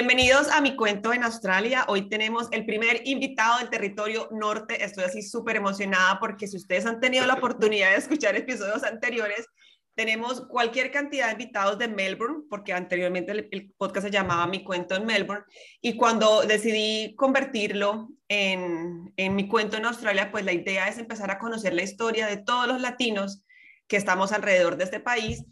[0.00, 1.84] Bienvenidos a mi cuento en Australia.
[1.88, 4.84] Hoy tenemos el primer invitado del territorio norte.
[4.84, 9.48] Estoy así súper emocionada porque si ustedes han tenido la oportunidad de escuchar episodios anteriores,
[9.96, 14.94] tenemos cualquier cantidad de invitados de Melbourne, porque anteriormente el, podcast se llamaba Mi cuento
[14.94, 15.44] en Melbourne.
[15.80, 21.32] Y cuando decidí convertirlo en, en mi cuento en Australia, pues la idea es empezar
[21.32, 23.42] a conocer la historia de todos los latinos
[23.88, 25.44] que estamos alrededor de este país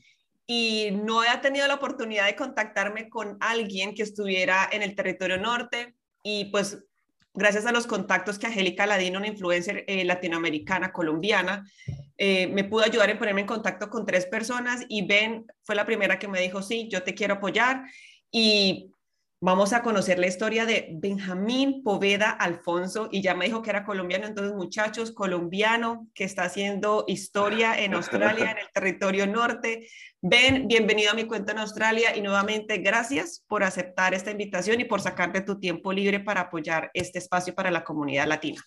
[0.47, 5.39] y no he tenido la oportunidad de contactarme con alguien que estuviera en el territorio
[5.39, 6.79] norte y pues
[7.35, 11.65] gracias a los contactos que Angélica Ladino, una influencer eh, latinoamericana, colombiana,
[12.17, 15.85] eh, me pudo ayudar en ponerme en contacto con tres personas y Ben fue la
[15.85, 17.85] primera que me dijo, sí, yo te quiero apoyar
[18.31, 18.91] y
[19.43, 23.85] Vamos a conocer la historia de Benjamín Poveda Alfonso y ya me dijo que era
[23.85, 29.89] colombiano, entonces muchachos, colombiano que está haciendo historia en Australia, en el territorio norte.
[30.23, 34.85] Ben, bienvenido a mi cuenta en Australia y nuevamente gracias por aceptar esta invitación y
[34.85, 38.63] por sacarte tu tiempo libre para apoyar este espacio para la comunidad latina.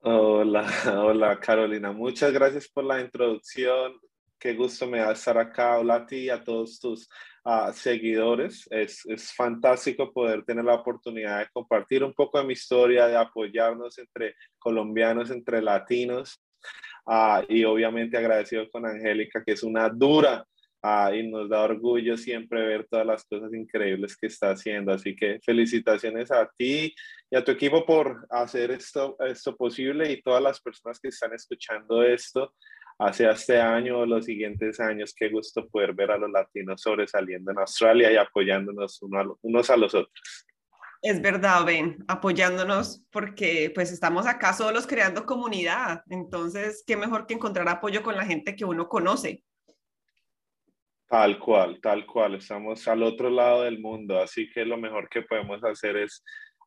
[0.00, 0.66] Hola,
[1.02, 3.94] hola Carolina, muchas gracias por la introducción.
[4.38, 5.78] Qué gusto me da estar acá.
[5.78, 7.08] Hola a ti y a todos tus
[7.44, 8.66] a seguidores.
[8.70, 13.16] Es, es, fantástico poder tener la oportunidad de compartir un poco de mi historia, de
[13.16, 16.40] apoyarnos entre colombianos, entre latinos.
[17.06, 20.44] Uh, y obviamente agradecido con Angélica, que es una dura
[20.82, 24.92] uh, y nos da orgullo siempre ver todas las cosas increíbles que está haciendo.
[24.92, 26.94] Así que felicitaciones a ti
[27.30, 31.32] y a tu equipo por hacer esto, esto posible y todas las personas que están
[31.32, 32.52] escuchando esto
[33.00, 35.14] hacia este año o los siguientes años.
[35.16, 39.00] Qué gusto poder ver a los latinos sobresaliendo en Australia y apoyándonos
[39.42, 40.46] unos a los otros.
[41.02, 46.02] Es verdad, Ben, apoyándonos porque pues estamos acá solos creando comunidad.
[46.10, 49.42] Entonces, qué mejor que encontrar apoyo con la gente que uno conoce.
[51.08, 52.34] Tal cual, tal cual.
[52.34, 56.22] Estamos al otro lado del mundo, así que lo mejor que podemos hacer es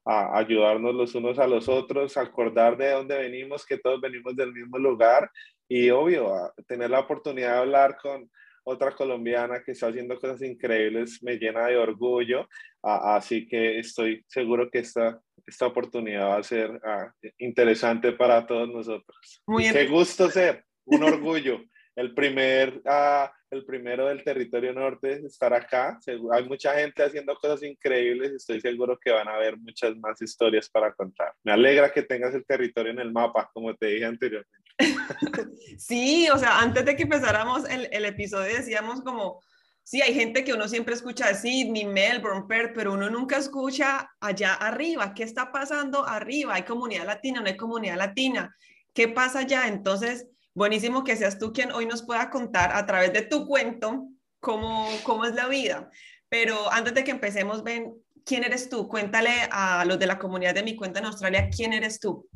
[0.05, 4.77] ayudarnos los unos a los otros, acordar de dónde venimos, que todos venimos del mismo
[4.77, 5.29] lugar
[5.75, 8.29] y obvio, tener la oportunidad de hablar con
[8.63, 12.47] otra colombiana que está haciendo cosas increíbles me llena de orgullo,
[12.84, 18.69] así que estoy seguro que esta, esta oportunidad va a ser ah, interesante para todos
[18.69, 19.41] nosotros.
[19.47, 21.59] Muy qué gusto ser, un orgullo.
[21.95, 26.00] el primer, uh, el primero del territorio norte estar acá.
[26.33, 30.22] Hay mucha gente haciendo cosas increíbles y estoy seguro que van a haber muchas más
[30.22, 31.33] historias para contar.
[31.44, 34.62] Me alegra que tengas el territorio en el mapa, como te dije anteriormente.
[35.78, 39.41] Sí, o sea, antes de que empezáramos el, el episodio decíamos como,
[39.84, 44.09] sí, hay gente que uno siempre escucha de Sydney, Melbourne, Perth, pero uno nunca escucha
[44.19, 46.56] allá arriba, ¿qué está pasando arriba?
[46.56, 47.41] ¿Hay comunidad latina?
[47.41, 48.56] ¿No hay comunidad latina?
[48.94, 49.67] ¿Qué pasa allá?
[49.67, 54.07] Entonces, buenísimo que seas tú quien hoy nos pueda contar a través de tu cuento
[54.39, 55.89] cómo, cómo es la vida.
[56.29, 57.94] Pero antes de que empecemos, Ben,
[58.25, 58.88] ¿quién eres tú?
[58.88, 62.28] Cuéntale a los de la comunidad de mi cuenta en Australia, ¿quién eres tú?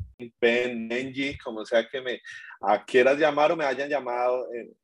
[0.42, 2.22] Ben, Benji, como sea que me
[2.86, 4.76] quieras llamar o me hayan llamado en,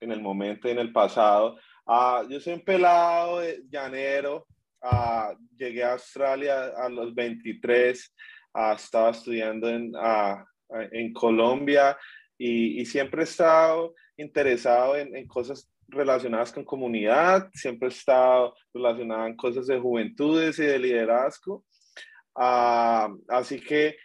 [0.00, 1.56] en el momento, en el pasado.
[1.86, 4.46] Uh, yo soy un pelado llanero,
[4.82, 8.14] uh, llegué a Australia a los 23,
[8.54, 9.92] uh, estaba estudiando en,
[10.92, 11.96] en Colombia
[12.38, 19.26] y, siempre he estado interesado en, en, cosas relacionadas con comunidad, siempre he estado relacionado
[19.26, 21.64] en cosas de juventudes y de liderazgo.
[22.34, 23.96] Ah, así que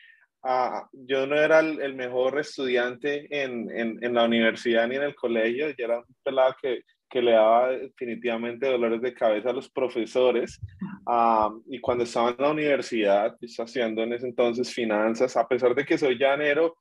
[0.43, 5.15] ah, yo no era el, mejor estudiante en, en, en, la universidad ni en el
[5.15, 9.69] colegio, yo era un pelado que, que le daba definitivamente dolores de cabeza a los
[9.69, 10.61] profesores.
[11.05, 15.75] Ah, y cuando estaba en la universidad, estaba estudiando en ese entonces finanzas, a pesar
[15.75, 16.77] de que soy llanero,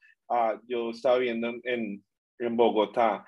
[0.69, 2.05] yo estaba viendo en,
[2.39, 3.25] en Bogotá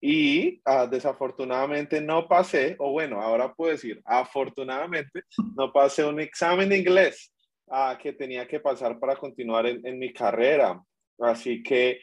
[0.00, 5.22] y ah, desafortunadamente no pasé, o bueno, ahora puedo decir, afortunadamente
[5.56, 7.32] no pasé un examen de inglés
[7.66, 10.80] uh, que tenía que pasar para continuar en, en mi carrera.
[11.18, 12.00] Así que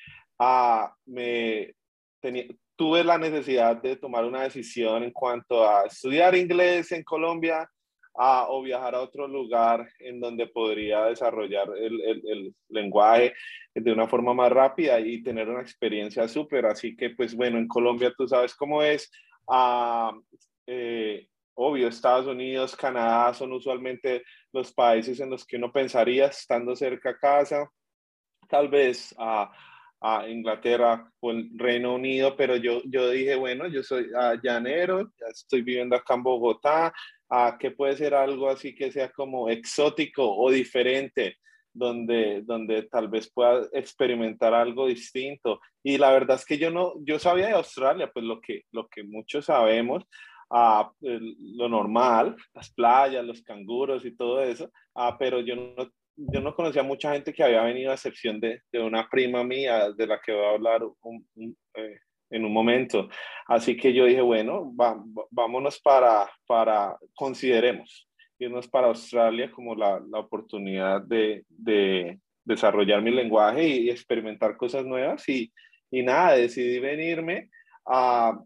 [1.05, 1.75] me
[2.75, 7.69] tuve la necesidad de tomar una decisión en cuanto a estudiar inglés en Colombia
[8.15, 13.33] a, o viajar a otro lugar en donde podría desarrollar el, el, el, lenguaje
[13.73, 16.65] de una forma más rápida y tener una experiencia súper.
[16.65, 19.11] Así que, pues bueno, en Colombia tú sabes cómo es.
[19.47, 20.11] a,
[20.67, 26.75] eh, obvio, Estados Unidos, Canadá son usualmente los países en los que uno pensaría estando
[26.75, 27.69] cerca a casa,
[28.47, 29.51] tal vez a,
[30.05, 34.09] a Inglaterra o el Reino Unido, pero yo, yo dije, bueno, yo soy
[34.43, 36.93] llanero, ya estoy viviendo acá en Bogotá,
[37.29, 41.37] a que puede ser algo así que sea como exótico o diferente,
[41.73, 45.61] donde, donde tal vez pueda experimentar algo distinto.
[45.81, 48.89] Y la verdad es que yo no, yo sabía de Australia, pues lo que, lo
[48.89, 50.03] que muchos sabemos,
[50.49, 56.41] a lo normal, las playas, los canguros y todo eso, ah, pero yo no, yo
[56.41, 60.07] no conocía mucha gente que había venido a excepción de, de una prima mía de
[60.07, 60.81] la que voy a hablar
[61.75, 61.97] eh,
[62.29, 63.09] en un momento.
[63.47, 64.71] Así que yo dije, bueno,
[65.31, 73.11] vámonos para, para, consideremos irnos para Australia como la, la oportunidad de, de, desarrollar mi
[73.11, 75.27] lenguaje y, experimentar cosas nuevas.
[75.29, 75.51] Y,
[75.89, 77.49] y nada, decidí venirme
[77.85, 78.37] a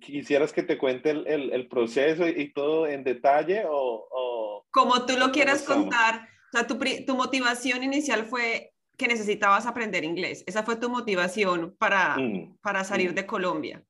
[0.00, 4.66] quisieras que te cuente el, el, proceso y, todo en detalle o...
[4.70, 6.28] Como tú lo quieras contar.
[6.52, 10.42] O sea, tu, tu, motivación inicial fue que necesitabas aprender inglés.
[10.46, 13.14] Esa fue tu motivación para, mm, para salir mm.
[13.14, 13.84] de Colombia.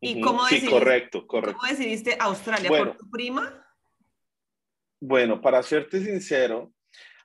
[0.00, 1.58] ¿Y cómo, decidiste, correcto, correcto.
[1.58, 2.68] cómo decidiste Australia?
[2.68, 3.64] ¿Por tu prima?
[5.00, 6.72] Bueno, para serte sincero,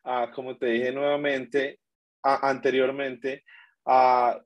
[0.04, 1.80] uh, como te dije nuevamente,
[2.24, 3.44] uh, anteriormente,
[3.86, 4.40] uh,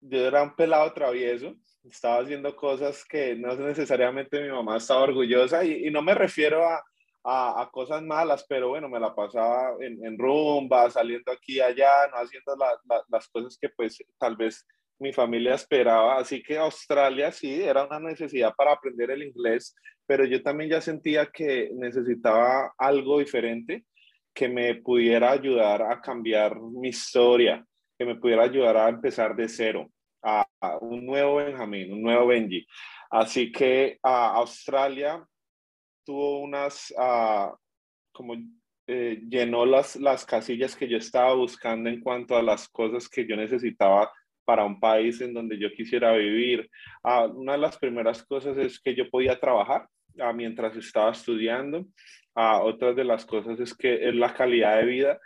[0.00, 5.64] yo era un pelado travieso, estaba haciendo cosas que no necesariamente mi mamá estaba orgullosa
[5.64, 6.82] y, no me refiero a,
[7.24, 12.08] a, cosas malas, pero bueno, me la pasaba en, en rumba, saliendo aquí y allá,
[12.10, 12.56] no haciendo
[13.08, 14.66] las cosas que pues tal vez
[14.98, 16.18] mi familia esperaba.
[16.18, 19.74] Así que Australia sí, era una necesidad para aprender el inglés,
[20.06, 23.84] pero yo también ya sentía que necesitaba algo diferente
[24.34, 27.64] que me pudiera ayudar a cambiar mi historia,
[27.98, 29.90] que me pudiera ayudar a empezar de cero
[30.22, 30.46] a,
[30.80, 32.66] un nuevo Benjamín, un nuevo Benji.
[33.10, 35.26] Así que a Australia
[36.08, 36.94] tuvo unas,
[38.12, 38.34] como
[38.86, 43.26] eh, llenó las, las casillas que yo estaba buscando en cuanto a las cosas que
[43.26, 44.10] yo necesitaba
[44.46, 46.70] para un país en donde yo quisiera vivir.
[47.34, 49.86] una de las primeras cosas es que yo podía trabajar
[50.34, 51.84] mientras estaba estudiando.
[52.34, 55.20] otras de las cosas es que es la calidad de vida.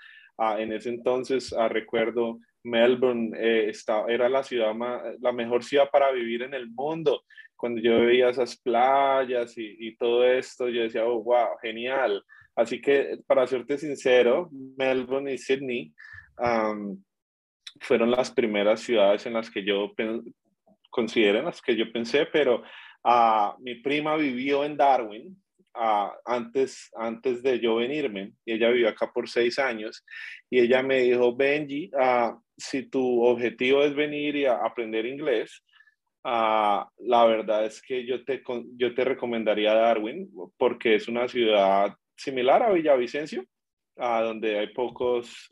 [0.58, 3.72] en ese entonces recuerdo Melbourne eh,
[4.08, 4.74] era la ciudad
[5.20, 7.22] la mejor ciudad para vivir en el mundo.
[7.62, 12.20] Cuando yo veía esas playas y, todo esto, yo decía, oh, wow, genial.
[12.56, 15.92] Así que, para serte sincero, Melbourne y Sydney
[17.80, 19.92] fueron las primeras ciudades en las que yo
[20.90, 22.64] consideré, en las que yo pensé, pero
[23.04, 25.40] uh, mi prima vivió en Darwin,
[26.24, 30.04] antes, antes de yo venirme, y ella vivió acá por seis años,
[30.50, 35.62] y ella me dijo, Benji, uh, si tu objetivo es venir y aprender inglés,
[36.24, 38.42] uh, la verdad es que yo te,
[38.76, 43.44] yo te recomendaría Darwin, porque es una ciudad similar a Villavicencio,
[43.94, 45.50] donde hay pocos,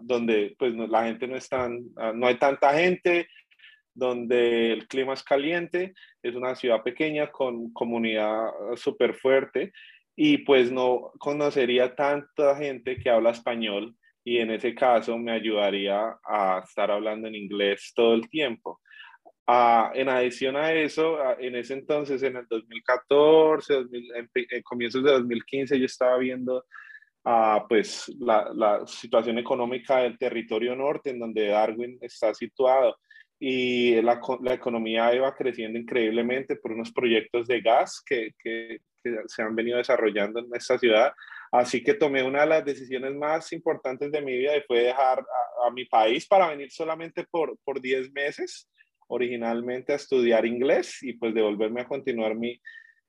[0.00, 1.84] donde pues la gente no es tan,
[2.14, 3.28] no hay tanta gente,
[3.96, 9.72] donde el clima es caliente, es una ciudad pequeña con comunidad súper fuerte
[10.14, 16.18] y pues no conocería tanta gente que habla español y en ese caso me ayudaría
[16.24, 18.80] a estar hablando en inglés todo el tiempo.
[19.46, 25.12] Ah, en adición a eso, ah, en ese entonces, en el 2014, en, comienzos de
[25.12, 26.64] 2015, yo estaba viendo
[27.24, 32.96] ah, pues la, la, situación económica del territorio norte, en donde Darwin está situado
[33.38, 38.80] y la, la, economía iba creciendo increíblemente por unos proyectos de gas que, que,
[39.28, 41.12] se han venido desarrollando en esta ciudad.
[41.52, 45.20] Así que tomé una de las decisiones más importantes de mi vida y fue dejar
[45.64, 48.68] a, mi país para venir solamente por, por 10 meses,
[49.08, 52.60] originalmente a estudiar inglés y pues devolverme a continuar mi,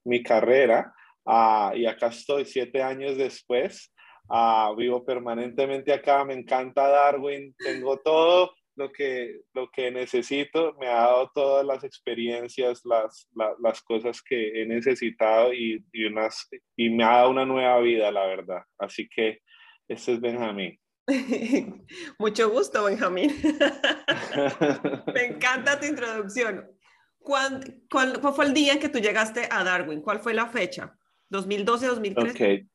[0.05, 0.93] mi carrera.
[1.25, 3.93] Uh, y acá estoy siete años después.
[4.29, 10.87] Uh, vivo permanentemente acá, me encanta Darwin, tengo todo lo que, lo que necesito, me
[10.87, 13.27] ha dado todas las experiencias, las,
[13.61, 18.11] las cosas que he necesitado y, y, unas, y me ha dado una nueva vida,
[18.11, 18.61] la verdad.
[18.77, 19.39] Así que
[19.87, 20.77] este es Benjamín.
[22.19, 23.35] Mucho gusto, Benjamín.
[25.13, 26.69] me encanta tu introducción.
[27.19, 30.01] ¿Cuál, cuál, fue el día en que tú llegaste a Darwin?
[30.01, 30.95] ¿Cuál fue la fecha?
[31.29, 32.31] ¿2012, 2013?
[32.31, 32.67] Ok.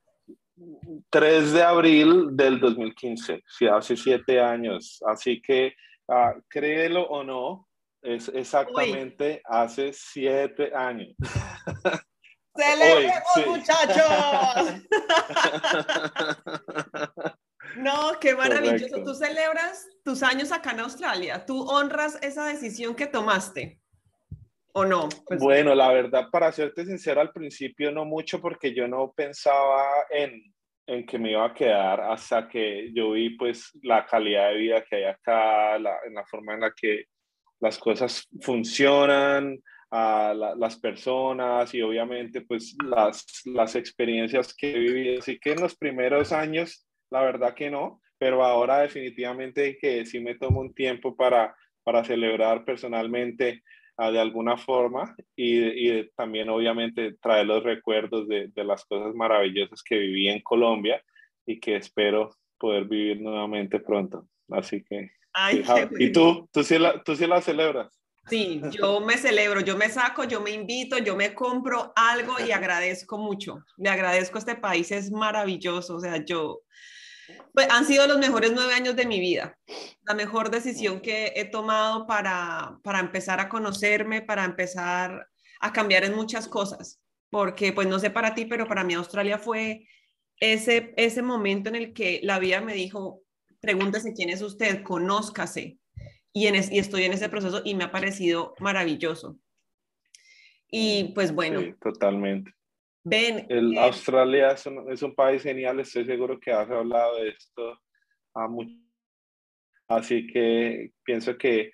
[1.11, 5.03] 3 de abril del 2015, sí, hace siete años.
[5.07, 5.75] Así que
[6.09, 7.69] Ah, créelo o no,
[8.03, 11.15] es exactamente hace siete años.
[12.55, 14.83] ¡Celebremos, muchachos!
[17.77, 19.03] No, qué maravilloso.
[19.03, 21.45] Tú celebras tus años acá en Australia.
[21.45, 23.79] Tú honras esa decisión que tomaste.
[24.75, 25.09] ¿O no?
[25.27, 29.85] Pues bueno, la verdad, para serte sincero, al principio no mucho porque yo no pensaba
[30.09, 30.43] en,
[30.87, 34.83] en que me iba a quedar hasta que yo vi pues la calidad de vida
[34.83, 37.05] que hay acá, la, en la forma en la que
[37.61, 39.59] las cosas funcionan,
[39.93, 45.19] a las personas y obviamente pues las, las experiencias que he vivido.
[45.19, 50.19] Así que en los primeros años, la verdad que no, pero ahora definitivamente que sí
[50.21, 51.55] me tomo un tiempo para,
[51.85, 53.63] para celebrar personalmente
[53.99, 59.15] uh, de alguna forma y, y, también obviamente traer los recuerdos de, de, las cosas
[59.15, 61.03] maravillosas que viví en Colombia
[61.47, 64.27] y que espero poder vivir nuevamente pronto.
[64.51, 65.11] Así que...
[65.35, 65.65] Ay,
[65.99, 66.49] ¿Y tú?
[66.53, 68.03] ¿Tú sí, la, ¿Tú sí la celebras?
[68.29, 72.53] Sí, yo me celebro, yo me saco, yo me invito, yo me compro algo y
[72.53, 73.65] agradezco mucho.
[73.77, 75.97] Le agradezco a este país, es maravilloso.
[75.97, 76.61] O sea, yo,
[77.53, 79.59] pues, han sido los mejores nueve años de mi vida.
[80.03, 85.29] La mejor decisión que he tomado para, para empezar a conocerme, para empezar
[85.61, 87.01] a cambiar en muchas cosas.
[87.31, 89.87] Porque, pues no sé para ti, pero para mí Australia fue
[90.39, 93.23] ese, ese momento en el que la vida me dijo,
[93.61, 95.79] pregúntese quién es usted, conózcase
[96.33, 99.39] y, en y estoy en ese proceso y me ha parecido maravilloso.
[100.69, 101.61] Y pues bueno.
[101.61, 102.53] Sí, totalmente.
[103.05, 103.47] Ven.
[103.49, 107.31] El, eh, Australia es un, es un, país genial, estoy seguro que has hablado de
[107.31, 107.79] esto
[108.35, 108.75] a mucho.
[109.89, 111.73] Así que pienso que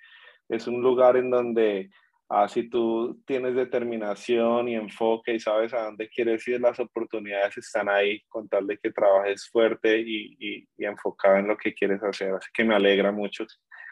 [0.49, 1.89] es un lugar en donde
[2.29, 7.57] ah, si tú tienes determinación y enfoque y sabes a dónde quieres ir, las oportunidades
[7.57, 11.73] están ahí con tal de que trabajes fuerte y, y, y enfocado en lo que
[11.73, 12.33] quieres hacer.
[12.33, 13.45] Así que me alegra mucho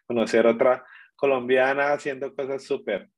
[0.07, 0.83] conocer otra
[1.15, 3.09] colombiana haciendo cosas súper.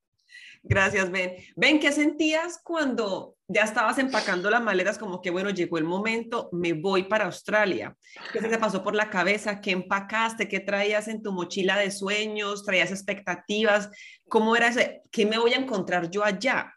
[0.62, 1.36] Gracias, Ben.
[1.56, 4.98] Ben, ¿qué sentías cuando ya estabas empacando las maletas?
[4.98, 7.96] Como que, bueno, llegó el momento, me voy para Australia.
[8.34, 9.62] ¿Qué se te pasó por la cabeza?
[9.62, 10.48] ¿Qué empacaste?
[10.48, 12.66] ¿Qué traías en tu mochila de sueños?
[12.66, 13.90] ¿Traías expectativas?
[14.28, 15.02] ¿Cómo era ese?
[15.12, 16.74] ¿Qué me voy a encontrar yo allá?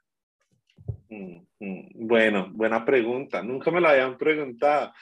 [1.08, 3.42] Mm, mm, bueno, buena pregunta.
[3.42, 4.92] Nunca me la habían preguntado.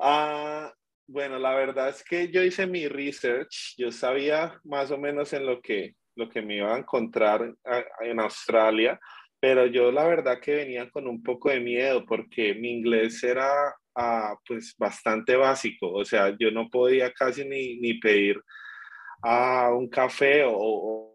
[0.00, 0.72] Ah,
[1.06, 5.46] bueno, la verdad es que yo hice mi research, yo sabía más o menos en
[5.46, 7.54] lo que, lo que me iba a encontrar
[8.00, 8.98] en Australia,
[9.40, 13.74] pero yo la verdad que venía con un poco de miedo porque mi inglés era
[13.94, 18.42] ah, pues bastante básico, o sea, yo no podía casi ni, ni pedir
[19.22, 21.14] a un café o,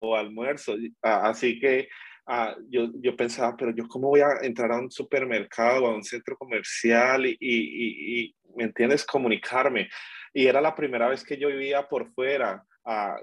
[0.00, 1.88] o almuerzo, ah, así que
[2.30, 6.04] Ah, yo, yo, pensaba, pero yo cómo voy a entrar a un supermercado, a un
[6.04, 9.06] centro comercial y, y, y, ¿me entiendes?
[9.06, 9.88] Comunicarme.
[10.34, 13.20] Y era la primera vez que yo vivía por fuera, ah,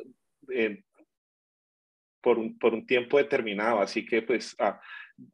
[2.22, 3.80] por, un, por, un, tiempo determinado.
[3.80, 4.80] Así que pues ah,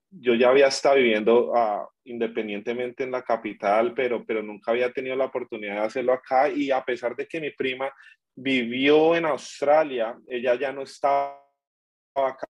[0.10, 1.54] yo ya había estado viviendo
[2.06, 6.50] independientemente en la capital, pero, pero nunca había tenido la oportunidad de hacerlo acá.
[6.50, 7.92] Y a pesar de que mi prima
[8.36, 11.40] vivió en Australia, ella ya no estaba
[12.16, 12.48] acá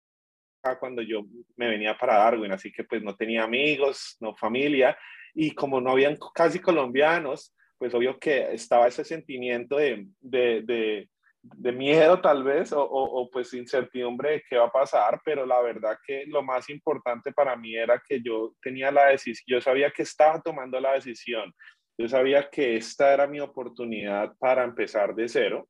[0.78, 1.24] cuando yo
[1.56, 4.96] me venía para Darwin, así que pues no tenía amigos, no familia,
[5.34, 11.08] y como no habían casi colombianos, pues obvio que estaba ese sentimiento de, de, de,
[11.44, 15.60] de miedo tal vez, o, o, pues incertidumbre de qué va a pasar, pero la
[15.60, 19.90] verdad que lo más importante para mí era que yo tenía la decisión, yo sabía
[19.90, 21.52] que estaba tomando la decisión,
[21.98, 25.68] yo sabía que esta era mi oportunidad para empezar de cero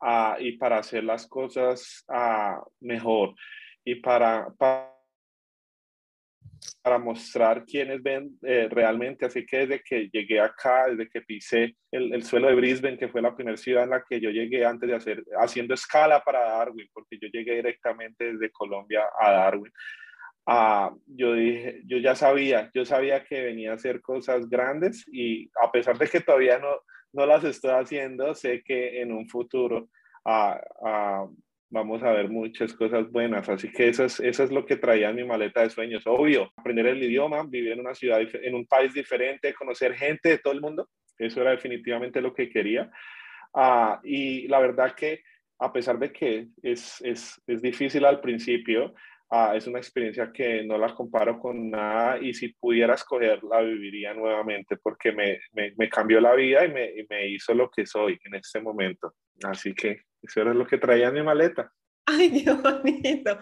[0.00, 3.34] uh, y para hacer las cosas uh, mejor
[3.84, 4.93] y para, para,
[6.98, 9.26] mostrar quiénes ven eh, realmente.
[9.26, 13.08] Así que desde que llegué acá, desde que pisé el, el, suelo de Brisbane, que
[13.08, 16.40] fue la primera ciudad en la que yo llegué antes de hacer, haciendo escala para
[16.40, 19.72] Darwin, porque yo llegué directamente desde Colombia a Darwin.
[20.46, 25.50] Uh, yo dije, yo ya sabía, yo sabía que venía a hacer cosas grandes y
[25.62, 26.68] a pesar de que todavía no,
[27.14, 29.88] no las estoy haciendo, sé que en un futuro
[30.26, 31.34] uh,
[31.70, 33.48] vamos a ver muchas cosas buenas.
[33.48, 36.02] Así que eso es, eso es lo que traía en mi maleta de sueños.
[36.06, 40.38] Obvio, aprender el idioma, vivir en una ciudad, en un país diferente, conocer gente de
[40.38, 40.88] todo el mundo.
[41.18, 42.90] Eso era definitivamente lo que quería.
[43.52, 45.22] Uh, y la verdad que
[45.58, 48.94] a pesar de que es, es, es difícil al principio,
[49.30, 53.60] uh, es una experiencia que no la comparo con nada y si pudiera escoger la
[53.60, 57.70] viviría nuevamente porque me, me, me cambió la vida y me, y me hizo lo
[57.70, 59.14] que soy en este momento.
[59.42, 61.72] Así que eso era lo que traía en mi maleta.
[62.06, 63.38] Ay, qué bonito.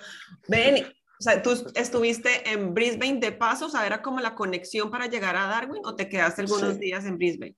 [0.48, 3.66] Ven, o sea, ¿tú estuviste en Brisbane de paso?
[3.66, 7.04] O sea, ¿era como la conexión para llegar a Darwin o te quedaste algunos días
[7.04, 7.56] en Brisbane?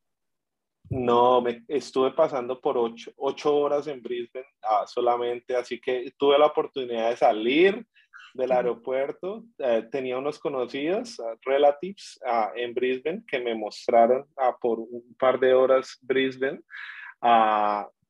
[0.90, 6.38] No, me estuve pasando por ocho, ocho horas en Brisbane ah, solamente, así que tuve
[6.38, 7.87] la oportunidad de salir
[8.35, 9.45] del aeropuerto.
[9.59, 14.26] Eh, tenía unos conocidos, uh, relatives, uh, en Brisbane que me mostraron
[14.61, 16.61] por un par de horas Brisbane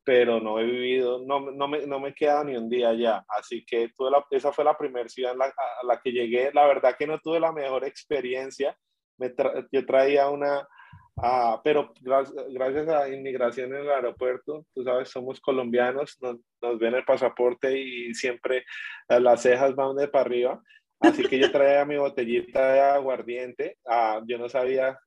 [0.04, 3.25] pero no he vivido, no, no, me, no me he quedado ni un día allá.
[3.26, 6.50] Así que tuve la, esa fue la primera ciudad la, a la que llegué.
[6.52, 8.76] La verdad que no tuve la mejor experiencia.
[9.16, 9.33] Me
[9.73, 10.69] yo traía una,
[11.16, 16.94] Ah, pero gracias, a inmigración en el aeropuerto, tú sabes, somos colombianos, nos, nos ven
[16.94, 18.64] el pasaporte y siempre
[19.09, 20.62] las cejas van de para arriba.
[21.00, 23.76] Así que yo traía mi botellita de aguardiente.
[23.87, 24.99] Ah, yo no sabía,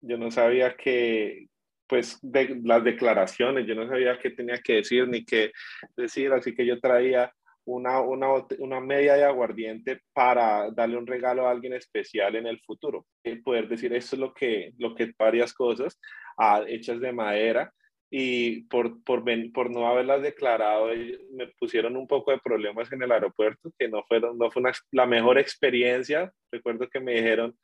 [0.00, 1.46] yo no sabía que,
[1.86, 5.52] pues, de las declaraciones, yo no sabía qué tenía que decir ni qué
[5.96, 6.32] decir.
[6.32, 7.32] Así que yo traía
[7.64, 12.60] una, una, una, media de aguardiente para darle un regalo a alguien especial en el
[12.60, 13.06] futuro.
[13.22, 15.98] Y poder decir, esto es lo que, lo que varias cosas
[16.38, 17.72] ah, hechas de madera
[18.10, 20.88] y por, por, por no haberlas declarado
[21.32, 25.06] me pusieron un poco de problemas en el aeropuerto, que no, fueron, no fue la
[25.06, 26.32] mejor experiencia.
[26.50, 27.56] Recuerdo que me dijeron,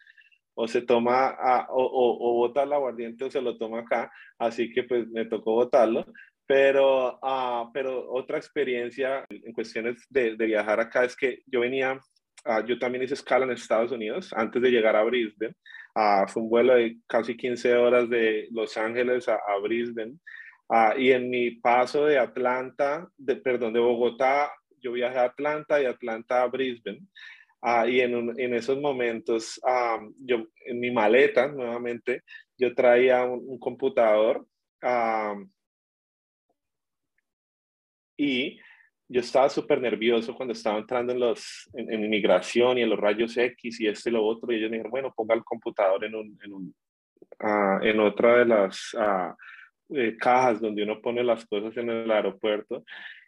[0.55, 4.11] o se toma a, o, o, o, bota el aguardiente o se lo toma acá,
[4.39, 6.07] así que pues me tocó botarlo.
[6.47, 11.95] Pero, uh, pero otra experiencia en cuestiones de, de, viajar acá es que yo venía,
[11.95, 15.55] uh, yo también hice escala en Estados Unidos antes de llegar a Brisbane.
[15.97, 20.19] Uh, fue un vuelo de casi 15 horas de Los Ángeles a, a Brisbane.
[20.99, 25.87] y en mi paso de Atlanta, de, perdón, de Bogotá, yo viajé a Atlanta y
[25.87, 27.01] Atlanta a Brisbane.
[27.89, 29.61] y en, en, esos momentos,
[30.19, 32.23] yo en mi maleta, nuevamente,
[32.57, 34.47] yo traía un, un computador
[38.17, 38.59] y
[39.09, 43.37] yo estaba súper nervioso cuando estaba entrando en, los, en, inmigración y en los rayos
[43.37, 44.51] X y este y lo otro.
[44.51, 46.75] Y ellos me dijeron, bueno, ponga el computador en, un, en, un,
[47.41, 52.11] uh, en otra de las uh, eh, cajas donde uno pone las cosas en el
[52.11, 52.85] aeropuerto.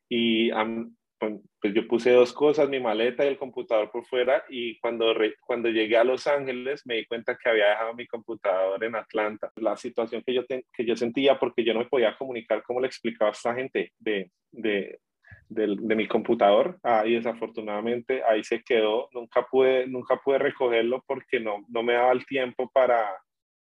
[0.08, 4.44] Y um, pues yo puse dos cosas, mi maleta y el computador por fuera.
[4.48, 8.82] Y cuando, cuando llegué a Los Ángeles me di cuenta que había dejado mi computador
[8.84, 9.50] en Atlanta.
[9.56, 12.86] La situación que yo, que yo sentía porque yo no me podía comunicar como le
[12.86, 15.00] explicaba a esta gente de, de,
[15.48, 19.08] de, de mi computador ah, y desafortunadamente ahí se quedó.
[19.12, 23.04] Nunca pude, nunca pude recogerlo porque no, no me daba el tiempo para,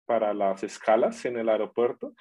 [0.04, 2.12] para las escalas en el aeropuerto.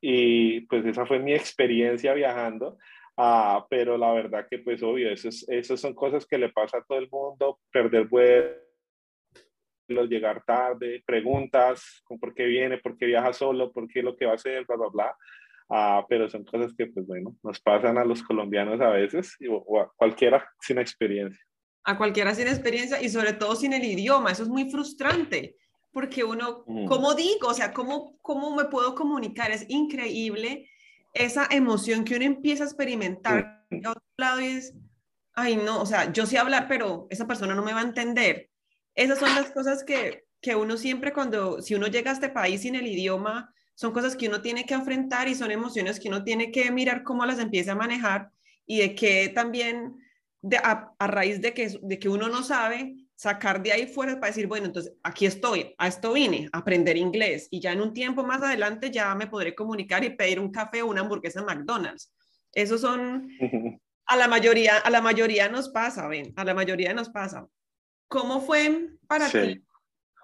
[0.00, 2.78] Y pues esa fue mi experiencia viajando.
[3.20, 6.98] Ah, pero la verdad que pues obvio, esas son cosas que le pasa a todo
[6.98, 8.60] el mundo, perder vuelos,
[10.08, 14.32] llegar tarde, preguntas, por qué viene, por qué viaja solo, por qué lo que va
[14.32, 15.16] a hacer, bla, bla, bla.
[15.68, 19.80] Ah, pero son cosas que, pues bueno, nos pasan a los colombianos a veces o,
[19.80, 21.42] a cualquiera sin experiencia.
[21.82, 25.56] A cualquiera sin experiencia y sobre todo sin el idioma, eso es muy frustrante,
[25.90, 27.48] porque uno, ¿cómo digo?
[27.48, 29.50] O sea, ¿cómo, ¿cómo me puedo comunicar?
[29.50, 30.70] Es increíble
[31.18, 34.74] esa emoción que uno empieza a experimentar a otro lado y es,
[35.34, 38.50] ay no, o sea, yo sé hablar, pero esa persona no me va a entender.
[38.94, 42.62] Esas son las cosas que, que uno siempre cuando, si uno llega a este país
[42.62, 46.24] sin el idioma, son cosas que uno tiene que enfrentar y son emociones que uno
[46.24, 48.30] tiene que mirar cómo las empieza a manejar
[48.66, 49.96] y de que también
[50.42, 54.28] de, a, raíz de que, de que uno no sabe, sacar de ahí fuera para
[54.28, 57.92] decir, bueno, entonces aquí estoy, a esto vine, a aprender inglés y ya en un
[57.92, 61.46] tiempo más adelante ya me podré comunicar y pedir un café o una hamburguesa en
[61.46, 62.14] McDonald's.
[62.52, 63.28] Esos son,
[64.06, 67.48] a la mayoría, a la mayoría nos pasa, ven, a la mayoría nos pasa.
[68.06, 69.64] ¿Cómo fue para ti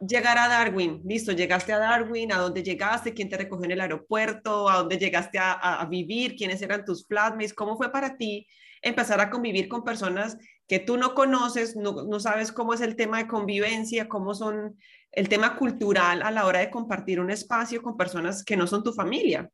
[0.00, 3.12] llegar a Darwin, listo, llegaste a Darwin, ¿a dónde llegaste?
[3.12, 4.68] ¿Quién te recogió en el aeropuerto?
[4.68, 6.36] ¿A dónde llegaste a, vivir?
[6.36, 7.54] ¿Quiénes eran tus flatmates?
[7.54, 8.46] ¿Cómo fue para ti
[8.82, 13.18] empezar a convivir con personas que tú no conoces, no, sabes cómo es el tema
[13.18, 14.78] de convivencia, cómo son
[15.12, 18.82] el tema cultural a la hora de compartir un espacio con personas que no son
[18.82, 19.48] tu familia?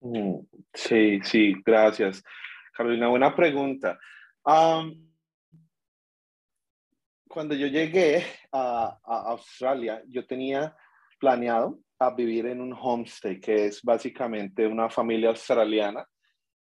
[0.00, 0.40] Mm,
[0.72, 2.22] sí, sí, gracias.
[2.72, 3.98] Carolina, buena pregunta
[7.34, 10.76] cuando yo llegué a, Australia, yo tenía
[11.18, 11.80] planeado
[12.16, 16.06] vivir en un homestay, que es básicamente una familia australiana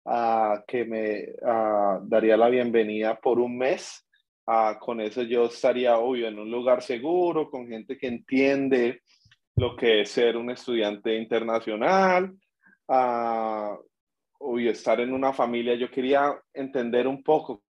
[0.06, 4.06] uh, que me uh, daría la bienvenida por un mes.
[4.46, 9.02] Uh, con eso yo estaría, obvio, en un lugar seguro, con gente que entiende
[9.56, 12.32] lo que es ser un estudiante internacional.
[14.38, 17.62] obvio, estar en una familia, yo quería entender un poco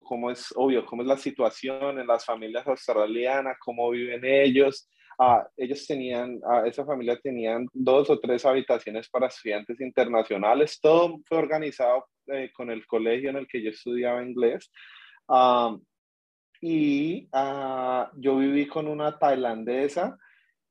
[0.00, 4.88] cómo es, obvio, cómo es la situación en las familias australianas, cómo viven ellos.
[5.18, 10.78] Ah, ellos tenían, ah, esa familia tenían dos o tres habitaciones para estudiantes internacionales.
[10.80, 14.70] Todo fue organizado eh, con el colegio en el que yo estudiaba inglés.
[15.28, 15.76] Ah,
[16.60, 17.28] y
[18.16, 20.16] yo viví con una tailandesa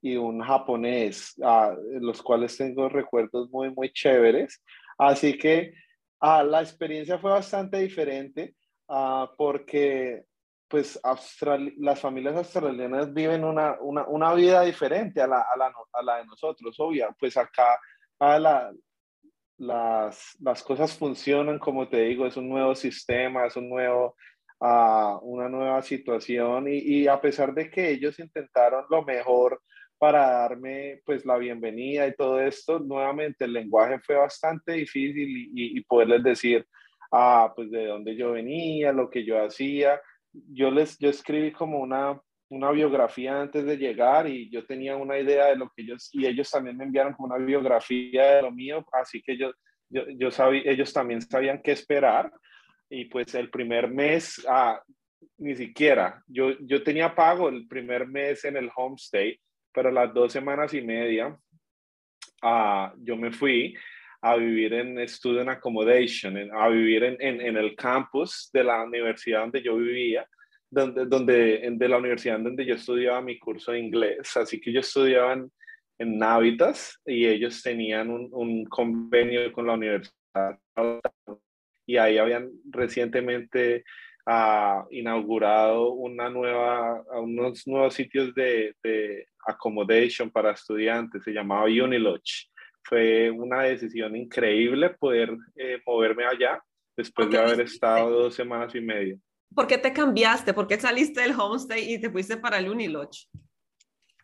[0.01, 1.35] y un japonés,
[2.01, 4.63] los cuales tengo recuerdos muy, muy chéveres.
[4.97, 5.73] Así que
[6.19, 8.55] la experiencia fue bastante diferente.
[8.87, 10.25] Ah, porque
[10.73, 10.99] pues
[11.77, 16.17] las familias australianas viven una, una, una vida diferente a la, a, la, a la,
[16.17, 17.15] de nosotros, obvia.
[17.19, 17.79] Pues acá
[18.17, 18.73] a la,
[19.59, 24.15] las, las cosas funcionan, como te digo, es un nuevo sistema, es un nuevo,
[24.61, 29.61] uh, una nueva situación y, y, a pesar de que ellos intentaron lo mejor
[29.99, 35.77] para darme pues la bienvenida y todo esto, nuevamente el lenguaje fue bastante difícil y,
[35.77, 36.65] y poderles decir,
[37.11, 40.01] ah, pues de dónde yo venía, lo que yo hacía.
[40.33, 42.19] Yo les, yo escribí como una,
[42.49, 46.25] una biografía antes de llegar y yo tenía una idea de lo que ellos, y
[46.25, 49.51] ellos también me enviaron como una biografía de lo mío, así que yo,
[49.89, 52.31] yo, yo sabía, ellos también sabían qué esperar.
[52.89, 54.81] Y pues el primer mes, ah,
[55.37, 59.39] ni siquiera, yo, yo tenía pago el primer mes en el homestay,
[59.73, 61.35] pero las dos semanas y media
[62.43, 63.75] ah, yo me fui
[64.25, 69.41] a vivir en student accommodation, a vivir en, en, en, el campus de la universidad
[69.41, 70.25] donde yo vivía,
[70.71, 74.35] donde, donde, de la universidad donde yo estudiaba mi curso de inglés.
[74.37, 75.51] Así que yo estudiaba en,
[75.99, 80.15] en Navitas y ellos tenían un, un convenio con la universidad
[81.85, 83.83] y ahí habían recientemente
[84.25, 92.52] uh, inaugurado una nueva, unos nuevos sitios de, de accommodation para estudiantes, se llamaba Unilodge.
[92.83, 96.63] Fue una decisión increíble poder eh, moverme allá
[96.95, 99.17] después de haber estado dos semanas y media.
[99.53, 100.53] ¿Por qué te cambiaste?
[100.53, 103.27] ¿Por qué saliste del homestay y te fuiste para el Unilodge?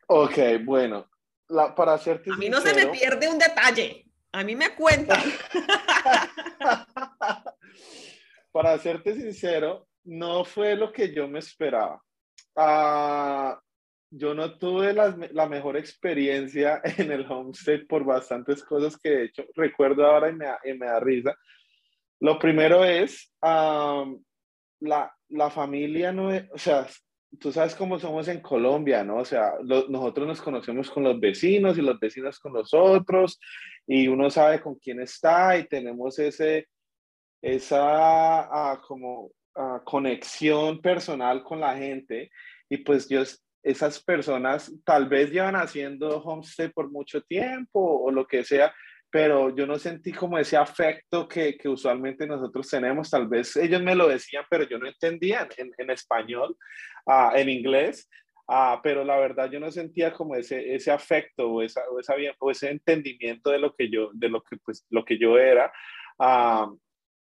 [0.07, 1.07] Ok, bueno,
[1.47, 4.05] la, para hacerte A mí no se me pierde un detalle.
[4.31, 5.21] A mí me cuentan.
[8.51, 12.01] para serte sincero, no fue lo que yo me esperaba.
[12.55, 13.55] Uh,
[14.11, 19.23] yo no tuve la, la, mejor experiencia en el homestay por bastantes cosas que de
[19.25, 21.35] hecho recuerdo ahora y me, y me da risa.
[22.19, 26.85] Lo primero es, la, la, familia no es, o sea,
[27.39, 29.17] tú sabes cómo somos en Colombia, ¿no?
[29.17, 33.39] O sea, nosotros nos conocemos con los vecinos y los vecinos con los otros
[33.87, 36.67] y uno sabe con quién está y tenemos ese,
[37.41, 42.31] esa uh, como uh, conexión personal con la gente
[42.69, 43.21] y pues yo
[43.63, 48.73] esas personas tal vez llevan haciendo homestay por mucho tiempo o lo que sea,
[49.11, 53.09] pero yo no sentí como ese afecto que, que usualmente nosotros tenemos.
[53.09, 56.55] Tal vez ellos me lo decían, pero yo no entendía en, en español,
[57.05, 58.09] uh, en inglés.
[58.47, 62.15] Uh, pero la verdad yo no sentía como ese, ese afecto o, esa, o, esa,
[62.39, 65.71] o ese entendimiento de lo que yo, de lo que, pues, lo que yo era.
[66.17, 66.75] Uh,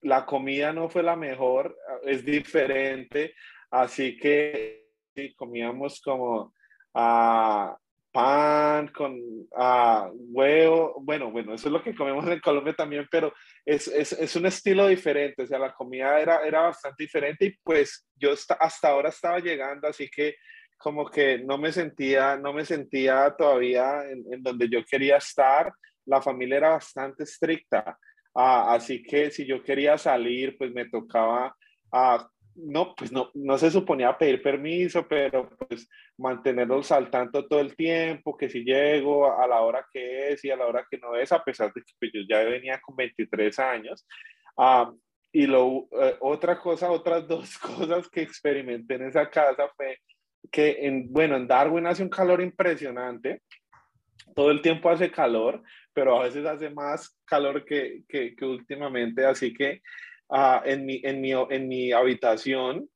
[0.03, 3.35] la comida no fue la mejor, es diferente,
[3.71, 4.80] así que
[5.35, 6.53] comíamos como
[6.95, 7.75] uh,
[8.13, 13.33] pan con uh, huevo, bueno, bueno, eso es lo que comemos en Colombia también, pero
[13.65, 17.57] es, es, es, un estilo diferente, o sea, la comida era, era bastante diferente y
[17.63, 20.37] pues yo hasta ahora estaba llegando, así que
[20.77, 25.73] como que no me sentía, no me sentía todavía en, en donde yo quería estar,
[26.07, 27.97] la familia era bastante estricta,
[28.35, 31.55] uh, así que si yo quería salir, pues me tocaba
[31.93, 32.19] uh,
[32.57, 37.77] no, pues no, no se suponía pedir permiso, pero pues mantenerlos al tanto todo el
[37.77, 41.17] tiempo, que si llego a la hora que es y a la hora que no
[41.17, 44.07] es, a pesar de que pues, yo ya venía con 23 años.
[44.57, 44.93] Ah,
[45.33, 49.99] y lo, eh, otra cosa, otras dos cosas que experimenté en esa casa fue
[50.51, 53.43] que, en, bueno, en Darwin hace un calor impresionante,
[54.35, 59.53] todo el tiempo hace calor, pero a veces hace más calor que, que últimamente, así
[59.53, 59.83] que
[60.31, 62.89] uh, en, mi, en, mi, en mi habitación,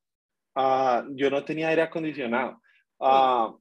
[0.55, 2.61] uh, yo no tenía aire acondicionado.
[2.97, 3.59] Uh,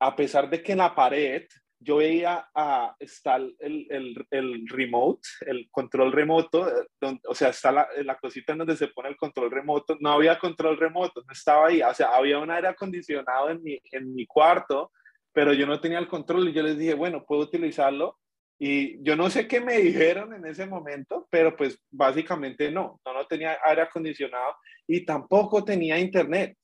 [0.00, 1.44] a pesar de que en la pared
[1.80, 7.50] yo veía uh, está el, el, el, remote, el control remoto, eh, donde, o sea,
[7.50, 11.22] está la, la, cosita en donde se pone el control remoto, no había control remoto,
[11.24, 14.90] no estaba ahí, o sea, había un aire acondicionado en mi, en mi cuarto,
[15.32, 18.18] pero yo no tenía el control y yo les dije, bueno, puedo utilizarlo
[18.58, 23.14] y yo no sé qué me dijeron en ese momento, pero pues básicamente no, no,
[23.14, 26.56] no tenía aire acondicionado y tampoco tenía internet.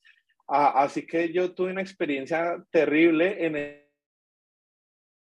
[0.47, 3.55] Ah, así que yo tuve una experiencia terrible en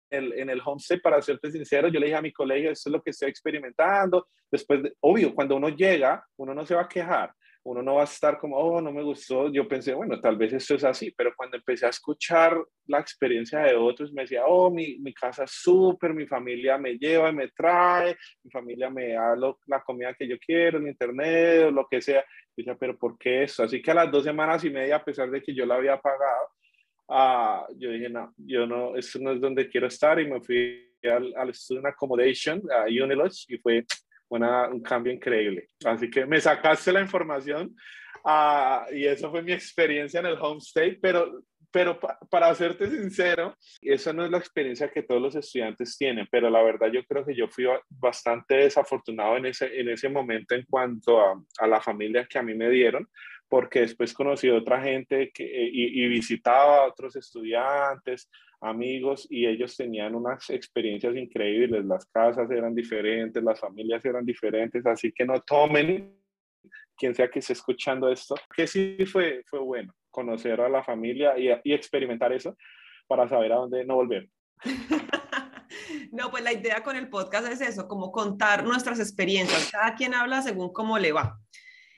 [0.09, 2.93] el, en el homestay, para serte sincero, yo le dije a mi colegio, esto es
[2.93, 4.27] lo que estoy experimentando.
[4.51, 7.31] Después, obvio, cuando uno llega, uno no se va a quejar,
[7.65, 9.51] uno no va a estar como, oh, no me gustó.
[9.51, 13.59] Yo pensé, bueno, tal vez esto es así, pero cuando empecé a escuchar la experiencia
[13.59, 17.33] de otros, me decía, oh, mi, mi casa es súper, mi familia me lleva y
[17.33, 21.87] me trae, mi familia me da la comida que yo quiero, el internet, o lo
[21.89, 22.23] que sea.
[22.55, 23.63] Y decía, pero ¿por qué eso?
[23.63, 25.99] Así que a las dos semanas y media, a pesar de que yo la había
[25.99, 26.47] pagado,
[27.07, 30.87] uh, yo dije, no, yo no, esto no es donde quiero estar y me fui
[31.01, 33.83] al, al Student Accommodation, a Unilodge, y fue
[34.29, 35.69] una, un cambio increíble.
[35.85, 37.75] Así que me sacaste la información
[38.23, 41.43] uh, y eso fue mi experiencia en el homestay, pero
[41.75, 46.49] pero para serte sincero, esa no es la experiencia que todos los estudiantes tienen, pero
[46.49, 50.63] la verdad yo creo que yo fui bastante desafortunado en ese, en ese momento en
[50.69, 53.05] cuanto a, a la familia que a mí me dieron,
[53.49, 58.29] porque después conocí a otra gente que, y, y, visitaba a otros estudiantes,
[58.65, 61.85] amigos, y ellos tenían unas experiencias increíbles.
[61.85, 66.17] Las casas eran diferentes, las familias eran diferentes, así que no tomen
[66.97, 71.37] quien sea que esté escuchando esto, que sí fue, fue bueno conocer a la familia
[71.37, 72.55] y, y experimentar eso
[73.07, 74.29] para saber a dónde no volver.
[76.11, 79.69] No, pues la idea con el podcast es eso, como contar nuestras experiencias.
[79.71, 81.39] Cada quien habla según cómo le va.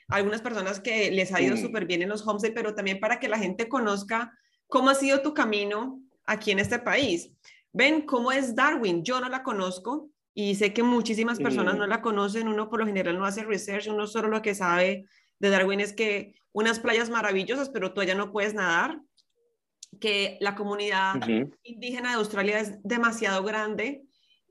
[0.08, 3.28] Algunas personas que les ha ido súper bien en los homestay, pero también para que
[3.28, 4.32] la gente conozca
[4.66, 7.32] cómo ha sido tu camino aquí en este país.
[7.72, 9.02] Ven cómo es Darwin.
[9.02, 12.48] Yo no la conozco y sé que muchísimas personas no la conocen.
[12.48, 15.06] Uno por lo general no hace research, uno solo lo que sabe
[15.40, 19.00] de Darwin es que unas playas maravillosas, pero tú allá no puedes nadar,
[20.00, 21.14] que la comunidad
[21.62, 24.02] indígena de Australia es demasiado grande,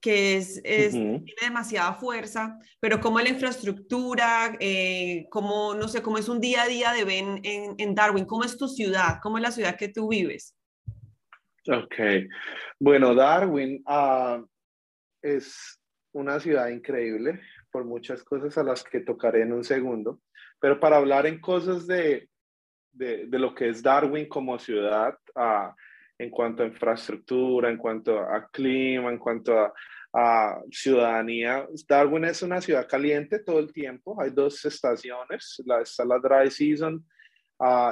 [0.01, 6.29] que es, tiene demasiada fuerza, pero como la infraestructura, eh, como, no sé, cómo es
[6.29, 9.51] un día a día de Ben en, Darwin, cómo es tu ciudad, cómo es la
[9.51, 10.56] ciudad que tú vives.
[11.69, 11.95] Ok,
[12.79, 14.45] bueno, Darwin uh,
[15.21, 15.77] es
[16.13, 20.21] una ciudad increíble por muchas cosas a las que tocaré en un segundo.
[20.59, 22.29] Pero para hablar en cosas de,
[22.93, 25.17] de, lo que es Darwin como ciudad,
[26.17, 29.73] en cuanto a infraestructura, en cuanto a clima, en cuanto a,
[30.71, 34.19] ciudadanía, Darwin es una ciudad caliente todo el tiempo.
[34.19, 37.05] Hay dos estaciones, la, está la dry season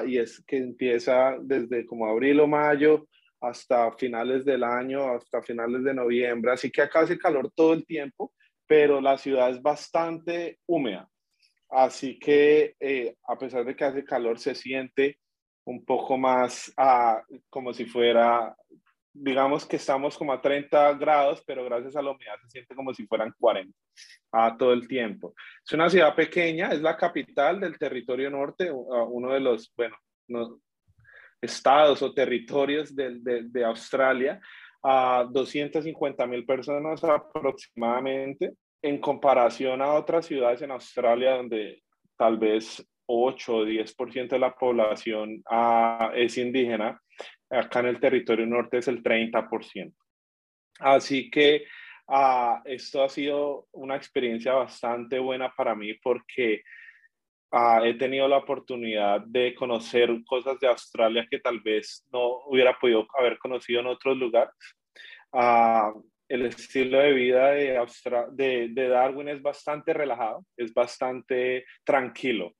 [0.07, 3.07] y es que empieza desde como abril o mayo
[3.41, 6.51] hasta finales del año, hasta finales de noviembre.
[6.51, 8.33] Así que acá hace calor todo el tiempo,
[8.67, 11.09] pero la ciudad es bastante húmeda.
[11.69, 15.19] Así que eh, a pesar de que hace calor, se siente
[15.65, 18.55] un poco más ah, como si fuera,
[19.11, 22.93] digamos que estamos como a 30 grados, pero gracias a la humedad se siente como
[22.93, 23.73] si fueran 40
[24.31, 25.33] ah, todo el tiempo.
[25.65, 29.97] Es una ciudad pequeña, es la capital del territorio norte, ah, uno de los, bueno,
[31.41, 34.39] estados o territorios de, de, de Australia,
[34.83, 41.81] a 250 mil personas aproximadamente en comparación a otras ciudades en Australia donde
[42.15, 47.01] tal vez 8 o 10% de la población ah, es indígena,
[47.49, 49.93] acá en el territorio norte es el 30%.
[50.79, 51.65] Así que
[52.07, 56.63] ah, esto ha sido una experiencia bastante buena para mí porque
[57.55, 62.77] ah, he tenido la oportunidad de conocer cosas de Australia que tal vez no hubiera
[62.77, 64.53] podido haber conocido en otros lugares
[66.27, 72.53] el estilo de vida de, de, Darwin es bastante relajado, es bastante tranquilo.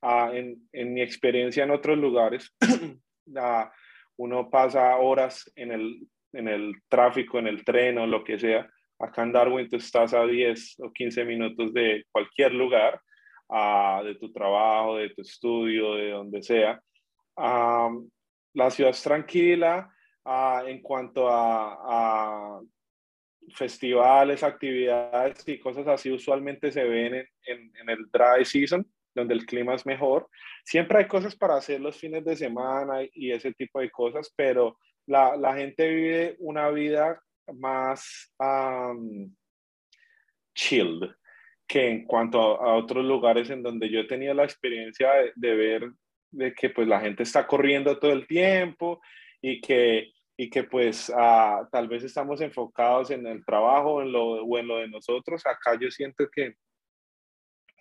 [0.00, 2.52] Ah, en, mi experiencia en otros lugares,
[3.36, 3.72] ah,
[4.16, 6.00] uno pasa horas en el,
[6.32, 8.68] en el tráfico, en el tren o lo que sea.
[8.98, 13.00] Acá en Darwin tú estás a 10 o 15 minutos de cualquier lugar,
[13.48, 16.80] ah, de tu trabajo, de tu estudio, de donde sea.
[17.36, 19.90] la ciudad es tranquila,
[20.66, 22.60] en cuanto a,
[23.54, 29.74] festivales, actividades y cosas así usualmente se ven en, el dry season, donde el clima
[29.74, 30.28] es mejor.
[30.64, 34.78] Siempre hay cosas para hacer los fines de semana y ese tipo de cosas, pero
[35.06, 37.20] la, gente vive una vida
[37.52, 38.32] más
[40.54, 41.10] chilled
[41.72, 45.90] que en cuanto a, otros lugares en donde yo he tenido la experiencia de, ver
[46.30, 49.00] de que pues la gente está corriendo todo el tiempo
[49.40, 51.10] y que y que pues
[51.70, 55.46] tal vez estamos enfocados en el trabajo en lo, o en lo de nosotros.
[55.46, 56.56] Acá yo siento que,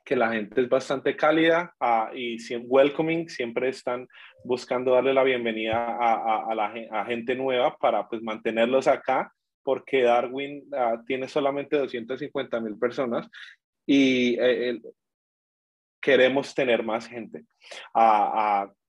[0.05, 1.73] que la gente es bastante cálida
[2.13, 4.07] y welcoming, siempre están
[4.45, 10.63] buscando darle la bienvenida a, a, la gente nueva para pues mantenerlos acá, porque Darwin
[10.73, 13.27] ah, tiene solamente 250 mil personas
[13.93, 14.79] y eh,
[16.01, 17.43] queremos tener más gente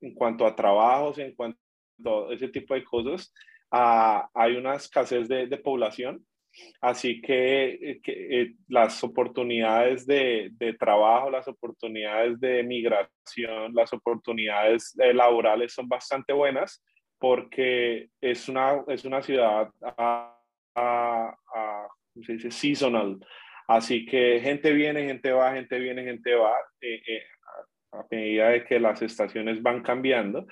[0.00, 1.58] en cuanto a trabajos, en cuanto
[2.30, 3.34] a ese tipo de cosas
[3.68, 6.24] hay una escasez de, población,
[6.80, 15.72] así que, eh, las oportunidades de, trabajo, las oportunidades de migración, las oportunidades eh, laborales
[15.72, 16.80] son bastante buenas
[17.18, 20.38] porque es una, es una ciudad a,
[22.50, 23.18] seasonal.
[23.76, 27.22] Así que gente viene, gente va, gente viene, gente va, eh,
[27.92, 30.46] a medida de que las estaciones van cambiando.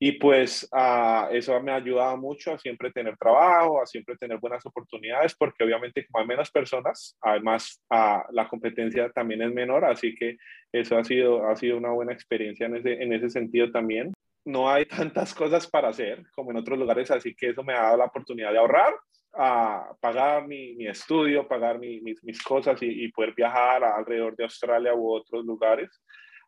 [0.00, 4.38] Y pues uh, eso me ha ayudado mucho a siempre tener trabajo, a siempre tener
[4.38, 9.84] buenas oportunidades, porque obviamente como hay menos personas, además uh, la competencia también es menor,
[9.84, 10.36] así que
[10.70, 14.12] eso ha sido, ha sido una buena experiencia en ese, en ese sentido también.
[14.44, 17.82] no hay tantas cosas para hacer como en otros lugares, así que eso me ha
[17.82, 18.94] dado la oportunidad de ahorrar,
[19.34, 24.44] a pagar mi, mi estudio, pagar mis, mis, cosas y, y, poder viajar alrededor de
[24.44, 26.02] Australia u otros lugares.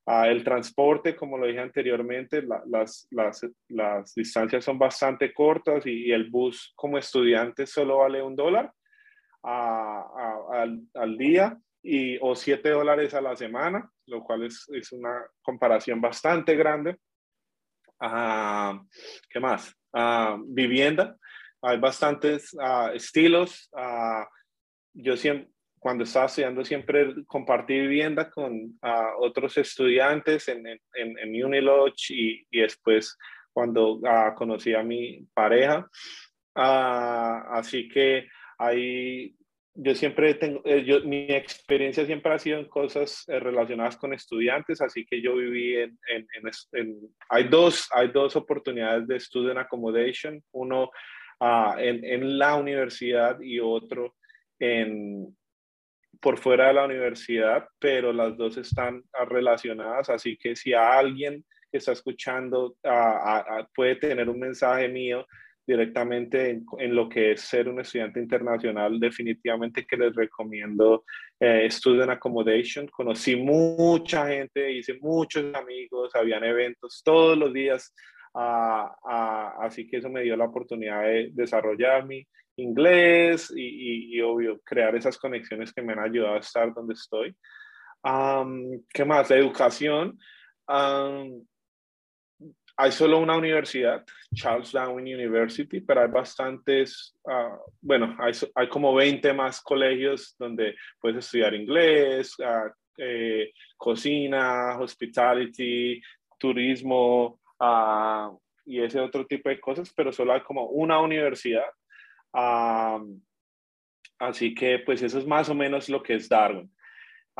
[0.06, 6.06] Uh, el transporte, como lo dije anteriormente, las, las, las, distancias son bastante cortas y,
[6.06, 8.72] y, el bus como estudiante solo vale un dólar
[9.42, 15.24] al, al, día y, o siete dólares a la semana, lo cual es, es una
[15.42, 16.98] comparación bastante grande.
[18.00, 18.80] Uh,
[19.28, 19.74] ¿Qué más?
[19.92, 21.16] Uh, vivienda.
[21.62, 22.56] Hay bastantes
[22.94, 23.70] estilos.
[24.94, 28.78] yo siempre, cuando estaba estudiando siempre compartí vivienda con
[29.18, 33.16] otros estudiantes en, en, en Unilodge y, y, después
[33.52, 34.00] cuando
[34.36, 35.88] conocí a mi pareja.
[36.54, 39.34] así que ahí
[39.74, 44.12] yo siempre tengo, eh, yo, mi experiencia siempre ha sido en cosas eh, relacionadas con
[44.12, 46.26] estudiantes, así que yo viví en, en,
[46.72, 46.96] en,
[47.28, 50.90] hay, dos, hay dos oportunidades de student accommodation, uno
[51.40, 54.14] uh, en, la universidad y otro
[54.58, 55.36] en,
[56.20, 61.78] por fuera de la universidad, pero las dos están relacionadas, así que si alguien que
[61.78, 65.26] está escuchando uh, puede tener un mensaje mío
[65.70, 71.04] directamente en, lo que es ser un estudiante internacional, definitivamente que les recomiendo
[71.38, 72.88] eh, Student Accommodation.
[72.88, 77.94] Conocí mucha gente, hice muchos amigos, habían eventos todos los días,
[78.34, 84.60] ah, ah, así que eso me dio la oportunidad de desarrollar mi inglés y, obvio,
[84.64, 87.34] crear esas conexiones que me han ayudado a estar donde estoy.
[88.92, 89.30] ¿Qué más?
[89.30, 90.18] La educación
[92.80, 98.94] hay solo una universidad, Charles Darwin University, pero hay bastantes, uh, bueno, hay, hay, como
[98.94, 106.00] 20 más colegios donde puedes estudiar inglés, uh, eh, cocina, hospitality,
[106.38, 111.66] turismo uh, y ese otro tipo de cosas, pero solo hay como una universidad.
[114.18, 116.70] así que pues eso es más o menos lo que es Darwin.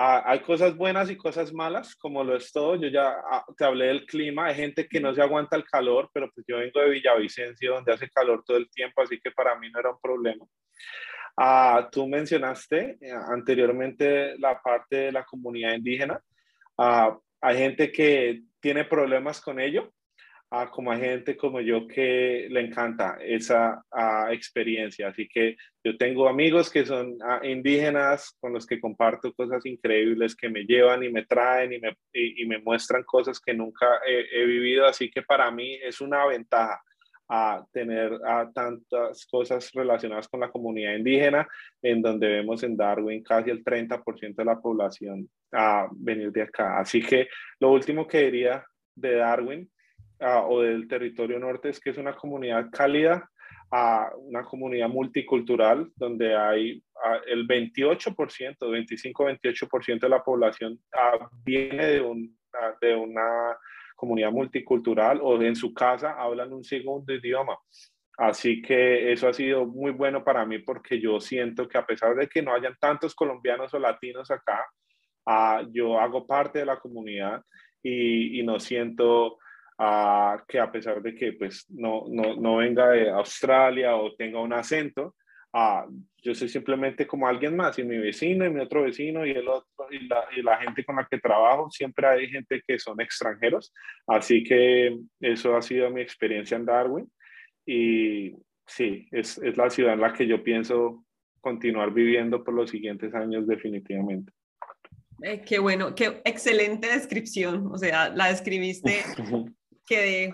[0.02, 2.76] Ah, hay cosas buenas y cosas malas, como lo es todo.
[2.76, 6.09] Yo ya ah, te hablé del clima, hay gente que no se aguanta el calor,
[6.14, 9.59] pero pues yo vengo de Villavicencio, donde hace calor todo el tiempo, así que para
[9.59, 10.46] mí no era un problema.
[11.37, 16.18] Ah, tú mencionaste eh, anteriormente la parte de la comunidad indígena.
[17.42, 19.92] hay gente que tiene problemas con ello,
[20.72, 23.84] como hay gente como yo que le encanta esa
[24.30, 25.08] experiencia.
[25.08, 30.48] Así que yo tengo amigos que son indígenas con los que comparto cosas increíbles que
[30.48, 34.86] me llevan y me traen y me, y, me muestran cosas que nunca he, vivido.
[34.86, 36.82] Así que para mí es una ventaja
[37.28, 41.46] a tener a tantas cosas relacionadas con la comunidad indígena,
[41.80, 46.80] en donde vemos en Darwin casi el 30% de la población a venir de acá.
[46.80, 47.28] Así que
[47.60, 48.64] lo último que diría
[48.96, 49.70] de Darwin
[50.20, 53.30] Ah, o del territorio norte es que es una comunidad cálida,
[53.72, 56.83] a una comunidad multicultural donde hay
[57.26, 58.14] el 28%,
[58.59, 60.78] 25-28% de la población
[61.44, 62.37] viene de, un,
[62.80, 63.56] de una
[63.96, 67.56] comunidad multicultural o en su casa hablan un segundo idioma.
[68.18, 72.14] Así que eso ha sido muy bueno para mí porque yo siento que a pesar
[72.16, 74.66] de que no hayan tantos colombianos o latinos acá,
[75.72, 77.42] yo hago parte de la comunidad
[77.83, 79.38] y, y no siento
[80.46, 84.52] que a pesar de que pues no, no, no, venga de Australia o tenga un
[84.52, 85.14] acento,
[86.22, 89.48] yo soy simplemente como alguien más y mi vecino y mi otro vecino y el
[89.48, 93.00] otro y la, y la, gente con la que trabajo, siempre hay gente que son
[93.00, 93.72] extranjeros,
[94.06, 97.10] así que eso ha sido mi experiencia en Darwin
[97.64, 98.34] y
[98.66, 101.04] sí, es, es la ciudad en la que yo pienso
[101.40, 104.30] continuar viviendo por los siguientes años definitivamente.
[105.22, 109.02] Eh, qué bueno, qué excelente descripción, o sea, la describiste
[109.90, 110.33] que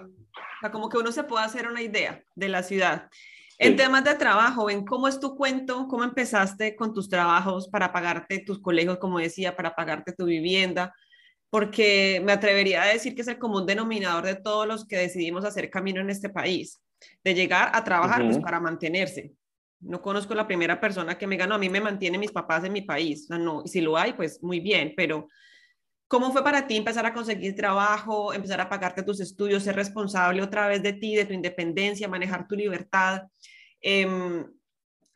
[0.71, 3.09] como que uno se pueda hacer una idea de la ciudad.
[3.59, 5.88] En temas de trabajo, ¿ven cómo es tu cuento?
[5.88, 10.95] ¿Cómo empezaste con tus trabajos para pagarte tus colegios, como decía, para pagarte tu vivienda?
[11.49, 15.45] Porque me atrevería a decir que es el común denominador de todos los que decidimos
[15.47, 16.83] hacer camino en este país,
[17.25, 19.33] de llegar a trabajar pues, para mantenerse.
[19.80, 22.74] No conozco la primera persona que me ganó, a mí me mantiene mis papás en
[22.74, 23.26] mi país.
[23.30, 25.28] no, si lo hay, pues muy bien, pero
[26.09, 30.40] ¿Cómo fue para ti empezar a conseguir trabajo, empezar a pagarte tus estudios, ser responsable
[30.40, 33.22] otra vez de ti, de tu independencia, manejar tu libertad,
[33.80, 34.44] em,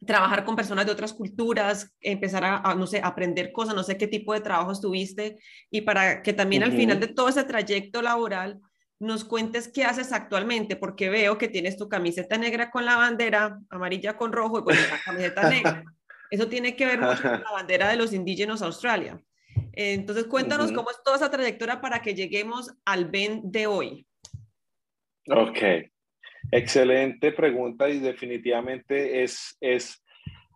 [0.05, 4.07] trabajar con personas de otras culturas, empezar a, no sé, aprender cosas, no sé qué
[4.07, 5.39] tipo de trabajos tuviste
[5.71, 8.61] y para que también al final de todo ese trayecto laboral
[8.99, 13.59] nos cuentes qué haces actualmente, porque veo que tienes tu camiseta negra con la bandera
[13.71, 15.85] amarilla con rojo y pues la camiseta negra.
[16.31, 19.21] Eso tiene que ver mucho con la bandera de los indígenas Australia.
[19.73, 24.07] Entonces, cuéntanos cómo es toda esa trayectoria para que lleguemos al Ben de hoy.
[25.29, 25.59] Ok,
[26.51, 30.03] excelente pregunta y definitivamente es, es,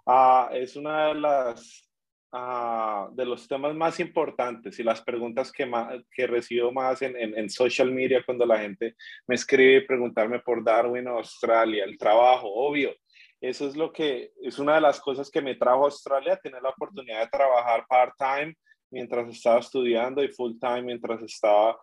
[0.07, 1.89] uh, es una de las
[2.33, 7.17] uh, de los temas más importantes y las preguntas que, más, que recibo más en,
[7.17, 8.97] en, en, social media cuando la gente
[9.29, 12.93] me escribe y preguntarme por Darwin, Australia, el trabajo, obvio.
[13.41, 16.63] Eso es lo que es una de las cosas que me trajo a Australia, tener
[16.63, 18.57] la oportunidad de trabajar part-time
[18.95, 21.77] mientras estaba estudiando y full-time mientras estaba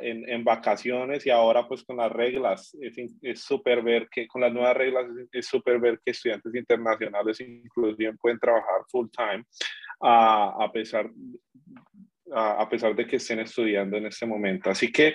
[0.00, 2.72] en, en, vacaciones y ahora pues con las reglas,
[3.20, 8.16] es súper ver que con las nuevas reglas es súper ver que estudiantes internacionales inclusive
[8.20, 9.44] pueden trabajar full time
[10.00, 11.10] a pesar,
[12.32, 14.70] a pesar de que estén estudiando en este momento.
[14.70, 15.14] Así que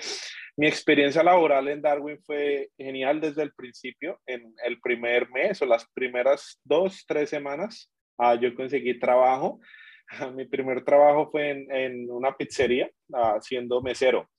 [0.58, 5.66] mi experiencia laboral en Darwin fue genial desde el principio, en el primer mes o
[5.66, 9.60] las primeras dos, tres semanas, uh, yo conseguí trabajo
[10.36, 14.30] mi primer trabajo fue en, una pizzería, uh, siendo mesero.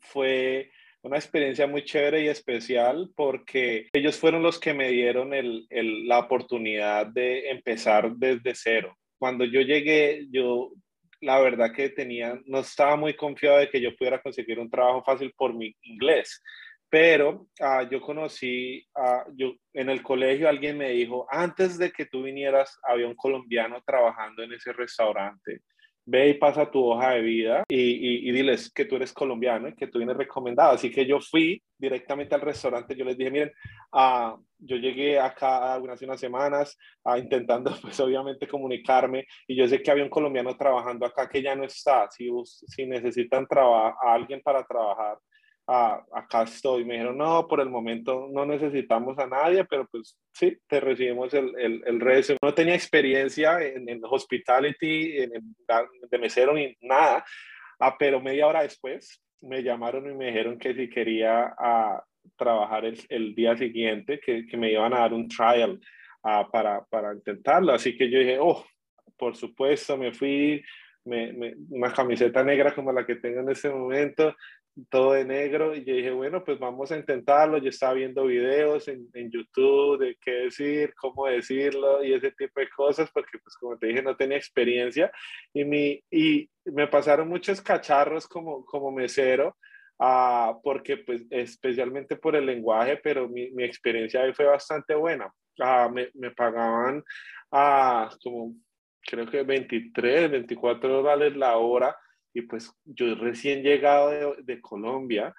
[0.00, 0.70] Fue
[1.02, 5.30] una experiencia muy chévere y especial porque ellos fueron los que me dieron
[5.70, 8.96] la oportunidad de empezar desde cero.
[9.18, 10.72] Cuando yo llegué, yo
[11.20, 15.02] la verdad que tenía, no estaba muy confiado de que yo pudiera conseguir un trabajo
[15.04, 16.42] fácil por mi inglés
[16.92, 22.04] pero uh, yo conocí, uh, yo, en el colegio alguien me dijo, antes de que
[22.04, 25.62] tú vinieras, había un colombiano trabajando en ese restaurante.
[26.04, 29.74] Ve y pasa tu hoja de vida y, y, diles que tú eres colombiano y
[29.74, 30.72] que tú vienes recomendado.
[30.72, 32.94] Así que yo fui directamente al restaurante.
[32.94, 33.52] Yo les dije, miren,
[33.94, 36.76] uh, yo llegué acá hace unas semanas
[37.16, 39.24] intentando, pues obviamente, comunicarme.
[39.46, 42.10] Y yo sé que había un colombiano trabajando acá que ya no está.
[42.10, 45.16] Si, si necesitan a alguien para trabajar,
[45.66, 46.84] ah, acá estoy.
[46.84, 51.32] Me dijeron, no, por el momento no necesitamos a nadie, pero pues sí, te recibimos
[51.34, 52.36] el, el, el resto.
[52.42, 55.30] No tenía experiencia en, en hospitality, en,
[56.10, 57.24] de mesero ni nada,
[57.80, 62.02] ah, pero media hora después me llamaron y me dijeron que si quería ah,
[62.36, 65.80] trabajar el, el, día siguiente, que, que, me iban a dar un trial
[66.22, 67.72] ah, para, para intentarlo.
[67.72, 68.64] Así que yo dije, oh,
[69.16, 70.62] por supuesto, me fui,
[71.04, 74.34] me, me, una camiseta negra como la que tengo en este momento,
[74.88, 77.58] todo de negro y yo dije, bueno, pues vamos a intentarlo.
[77.58, 82.60] Yo estaba viendo videos en, en, YouTube de qué decir, cómo decirlo y ese tipo
[82.60, 85.10] de cosas, porque pues como te dije, no tenía experiencia
[85.52, 89.56] y, mi, y me pasaron muchos cacharros como, como mesero,
[89.98, 95.32] uh, porque pues especialmente por el lenguaje, pero mi, mi experiencia ahí fue bastante buena.
[95.58, 97.04] Uh, me, me, pagaban
[97.50, 98.54] uh, como
[99.02, 101.94] creo que 23, 24 dólares la hora
[102.34, 105.34] y pues yo recién llegado de, de Colombia,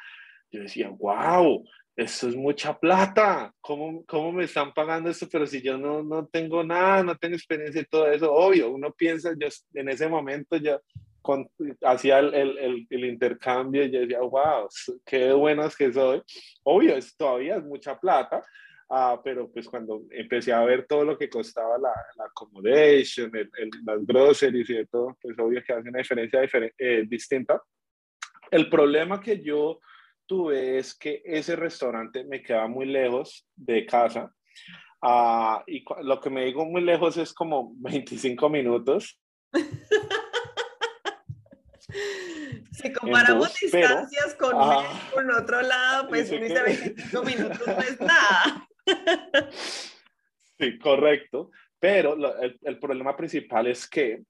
[0.51, 1.63] yo decía, wow,
[1.95, 5.27] eso es mucha plata, ¿Cómo, ¿cómo me están pagando esto?
[5.31, 8.91] Pero si yo no, no tengo nada, no tengo experiencia y todo eso, obvio, uno
[8.91, 10.57] piensa, yo en ese momento
[11.21, 11.47] con,
[11.83, 14.67] hacía el, el, el, intercambio y yo decía, wow,
[15.05, 16.21] qué buenas que soy,
[16.63, 18.43] obvio, es, todavía es mucha plata,
[18.89, 23.49] Ah, pero pues cuando empecé a ver todo lo que costaba la, la accommodation, el,
[23.57, 26.39] el, las groceries y de todo, pues obvio que hace una diferencia
[26.77, 27.61] eh, distinta.
[28.51, 29.79] El problema que yo
[30.25, 34.33] tuve es que ese restaurante me quedaba muy lejos de casa.
[35.01, 39.19] Uh, y lo que me digo muy lejos es como 25 minutos.
[42.71, 44.51] Si comparamos distancias con,
[45.13, 48.67] con otro lado, pues 25 minutos no es nada.
[50.59, 51.51] Sí, correcto.
[51.79, 54.23] Pero el, el, problema principal es que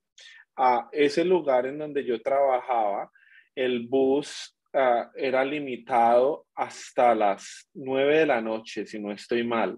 [0.56, 3.12] a ese lugar en donde yo trabajaba,
[3.54, 9.78] el bus uh, era limitado hasta las 9 de la noche, si no estoy mal.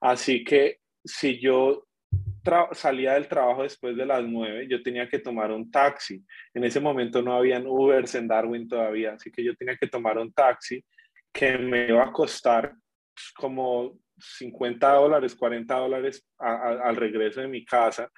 [0.00, 1.84] Así que si yo
[2.72, 6.22] salía del trabajo después de las 9, yo tenía que tomar un taxi.
[6.54, 10.18] En ese momento no habían Ubers en Darwin todavía, así que yo tenía que tomar
[10.18, 10.82] un taxi
[11.32, 12.74] que me iba a costar
[13.36, 18.10] como 50 dólares, 40 dólares al regreso de mi casa.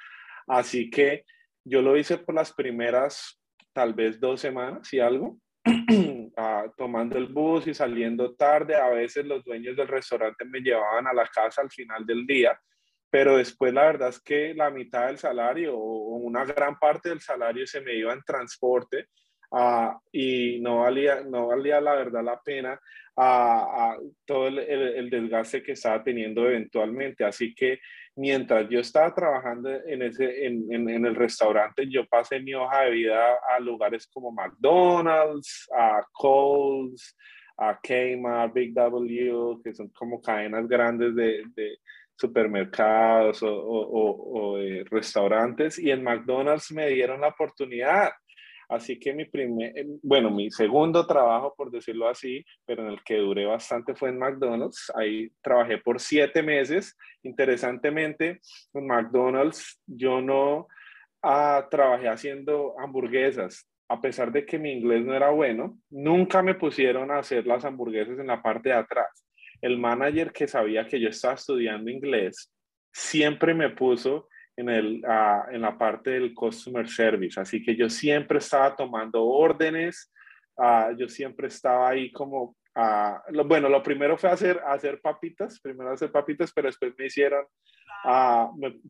[0.46, 1.24] Así que
[1.64, 3.40] yo lo hice por las primeras
[3.72, 5.38] tal vez dos semanas y algo,
[6.36, 8.74] ah, tomando el bus y saliendo tarde.
[8.76, 12.58] A veces los dueños del restaurante me llevaban a la casa al final del día,
[13.10, 17.20] pero después la verdad es que la mitad del salario o una gran parte del
[17.20, 19.08] salario se me iba en transporte
[19.50, 22.80] uh, y no valía, no valía la verdad la pena
[23.16, 27.24] uh, todo el, el, desgaste que estaba teniendo eventualmente.
[27.24, 27.80] Así que
[28.16, 32.90] mientras yo estaba trabajando en, ese, en, en, el restaurante, yo pasé mi hoja de
[32.90, 37.16] vida a lugares como McDonald's, a Coles,
[37.56, 41.78] a Kmart, Big W, que son como cadenas grandes de, de
[42.16, 44.58] supermercados o, o, o,
[44.90, 48.10] restaurantes y en McDonald's me dieron la oportunidad
[48.70, 53.02] Así que mi primer, eh, bueno, mi segundo trabajo, por decirlo así, pero en el
[53.02, 54.92] que duré bastante fue en McDonald's.
[54.94, 56.96] Ahí trabajé por siete meses.
[57.24, 58.40] Interesantemente,
[58.72, 60.68] en McDonald's yo no
[61.20, 63.66] ah, trabajé haciendo hamburguesas.
[63.88, 67.64] A pesar de que mi inglés no era bueno, nunca me pusieron a hacer las
[67.64, 69.26] hamburguesas en la parte de atrás.
[69.60, 72.52] El manager que sabía que yo estaba estudiando inglés
[72.92, 74.28] siempre me puso
[74.60, 77.40] en, el, ah, en la parte del customer service.
[77.40, 80.12] Así que yo siempre estaba tomando órdenes,
[80.56, 85.60] uh, yo siempre estaba ahí como, uh, lo, bueno, lo primero fue hacer, hacer papitas,
[85.60, 87.44] primero hacer papitas, pero después me hicieron,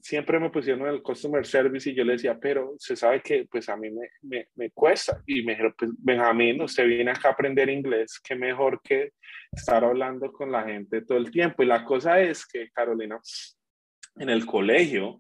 [0.01, 3.47] siempre me pusieron en el customer service y yo le decía, pero se sabe que
[3.51, 5.21] pues a mí me, me, me cuesta.
[5.27, 9.12] Y me dijeron, pues Benjamín, usted viene acá a aprender inglés, qué mejor que
[9.51, 11.62] estar hablando con la gente todo el tiempo.
[11.62, 13.18] Y la cosa es que, Carolina,
[14.16, 15.18] en el colegio,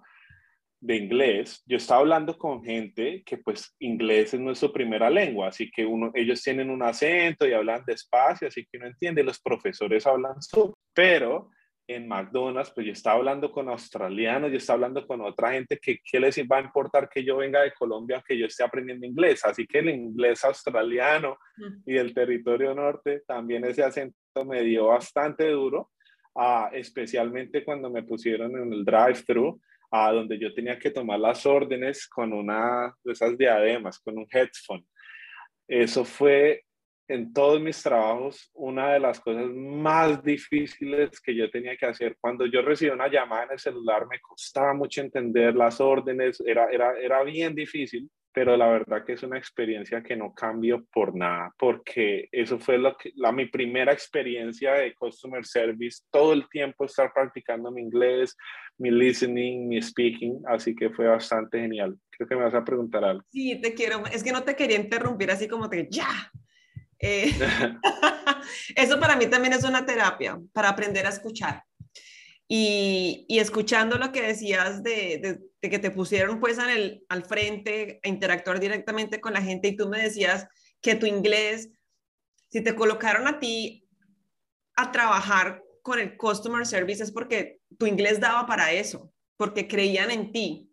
[0.80, 5.70] de inglés, yo estaba hablando con gente que pues inglés es nuestra primera lengua, así
[5.70, 10.06] que uno, ellos tienen un acento y hablan despacio, así que uno entiende, los profesores
[10.06, 11.50] hablan su, pero
[11.86, 15.98] en McDonald's, pues yo estaba hablando con australianos, yo estaba hablando con otra gente que
[16.04, 19.44] qué les va a importar que yo venga de Colombia, que yo esté aprendiendo inglés,
[19.44, 21.36] así que el inglés australiano
[21.84, 24.14] y el territorio norte, también ese acento
[24.46, 25.90] me dio bastante duro,
[26.34, 29.60] uh, especialmente cuando me pusieron en el drive-thru,
[29.90, 34.26] a donde yo tenía que tomar las órdenes con una de esas diademas, con un
[34.30, 34.86] headphone.
[35.66, 36.62] Eso fue
[37.08, 42.16] en todos mis trabajos una de las cosas más difíciles que yo tenía que hacer.
[42.20, 46.70] Cuando yo recibía una llamada en el celular me costaba mucho entender las órdenes, era,
[46.70, 48.08] era, era bien difícil
[48.40, 52.78] pero la verdad que es una experiencia que no cambio por nada, porque eso fue
[52.78, 57.82] lo que, la, mi primera experiencia de customer service, todo el tiempo estar practicando mi
[57.82, 58.34] inglés,
[58.78, 61.98] mi listening, mi speaking, así que fue bastante genial.
[62.08, 63.22] Creo que me vas a preguntar algo.
[63.30, 66.32] Sí, te quiero, es que no te quería interrumpir así como te, ya.
[66.98, 67.32] Eh,
[68.74, 71.62] eso para mí también es una terapia, para aprender a escuchar.
[72.48, 78.00] Y, y, escuchando lo que decías de, de, que te pusieron pues el, al frente
[78.02, 80.46] a interactuar directamente con la gente y tú me decías
[80.80, 81.68] que tu inglés,
[82.48, 83.86] si te colocaron a ti
[84.76, 90.10] a trabajar con el customer service es porque tu inglés daba para eso, porque creían
[90.10, 90.69] en ti.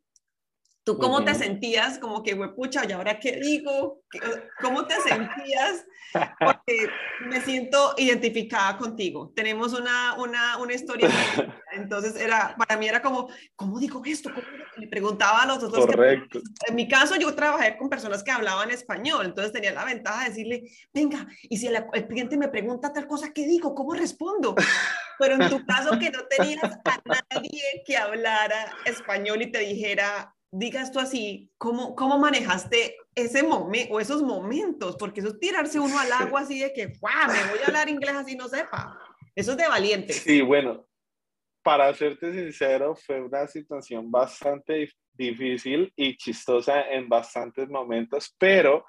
[0.87, 1.99] ¿Tú cómo te sentías?
[1.99, 4.03] Como que, pucha, ¿y ahora qué digo?
[4.61, 5.85] ¿Cómo te sentías?
[6.39, 6.87] Porque
[7.25, 9.33] me siento identificada contigo.
[9.35, 11.09] Tenemos una, una, una historia.
[11.73, 13.27] Entonces, era, para mí era como,
[13.57, 14.31] ¿cómo digo esto?
[14.33, 14.47] ¿Cómo?
[14.77, 15.87] Le preguntaba a los otros.
[15.87, 16.39] Correcto.
[16.69, 19.25] en mi caso, yo trabajé con personas que hablaban español.
[19.25, 23.07] Entonces, tenía la ventaja de decirle, venga, y si el, el cliente me pregunta tal
[23.07, 23.75] cosa, ¿qué digo?
[23.75, 24.55] ¿Cómo respondo?
[25.19, 27.01] Pero en tu caso, que no tenías a
[27.33, 33.93] nadie que hablara español y te dijera, digas tú así, ¿cómo, cómo manejaste ese momento
[33.93, 34.95] o esos momentos?
[34.97, 37.27] Porque eso es tirarse uno al agua así de que, ¡guau!
[37.27, 38.97] Me voy a hablar inglés así no sepa.
[39.35, 40.13] Eso es de valiente.
[40.13, 40.87] Sí, bueno,
[41.63, 48.85] para serte sincero, fue una situación bastante difícil y chistosa en bastantes momentos, pero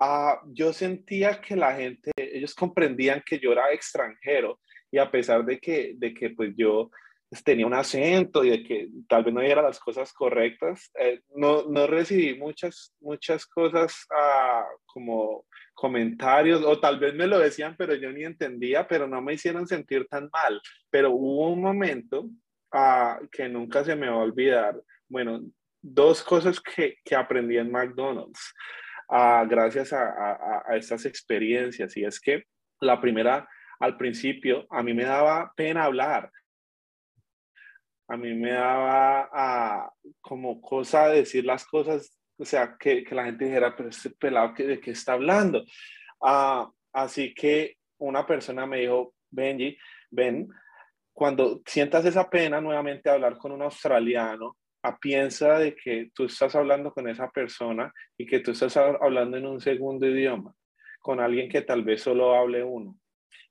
[0.00, 5.44] uh, yo sentía que la gente, ellos comprendían que yo era extranjero y a pesar
[5.44, 6.90] de que, de que pues yo
[7.44, 11.64] tenía un acento y de que tal vez no dijera las cosas correctas, eh, no,
[11.64, 17.94] no, recibí muchas, muchas cosas ah, como comentarios, o tal vez me lo decían, pero
[17.94, 20.60] yo ni entendía, pero no me hicieron sentir tan mal.
[20.90, 22.28] Pero hubo un momento
[22.72, 24.80] ah, que nunca se me va a olvidar.
[25.08, 25.42] Bueno,
[25.82, 28.54] dos cosas que, que aprendí en McDonald's
[29.10, 32.44] ah, gracias a, a, a estas experiencias, y es que
[32.80, 33.48] la primera,
[33.80, 36.30] al principio, a mí me daba pena hablar
[38.08, 39.90] a mí me daba ah,
[40.20, 44.54] como cosa decir las cosas, o sea, que, que la gente dijera, pero este pelado,
[44.56, 45.64] ¿de qué está hablando?
[46.22, 49.76] Ah, así que una persona me dijo, Benji,
[50.10, 50.48] ven,
[51.12, 56.54] cuando sientas esa pena nuevamente hablar con un australiano, a piensa de que tú estás
[56.54, 60.54] hablando con esa persona y que tú estás hablando en un segundo idioma,
[61.00, 62.96] con alguien que tal vez solo hable uno.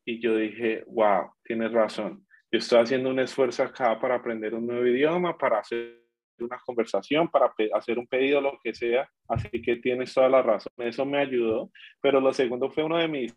[0.05, 2.24] Y yo dije, wow, tienes razón
[2.57, 6.05] estoy haciendo un esfuerzo acá para aprender un nuevo idioma, para hacer
[6.39, 9.09] una conversación, para hacer un pedido, lo que sea.
[9.27, 10.73] Así que tienes toda la razón.
[10.77, 11.71] Eso me ayudó.
[12.01, 13.35] Pero lo segundo fue uno de mis,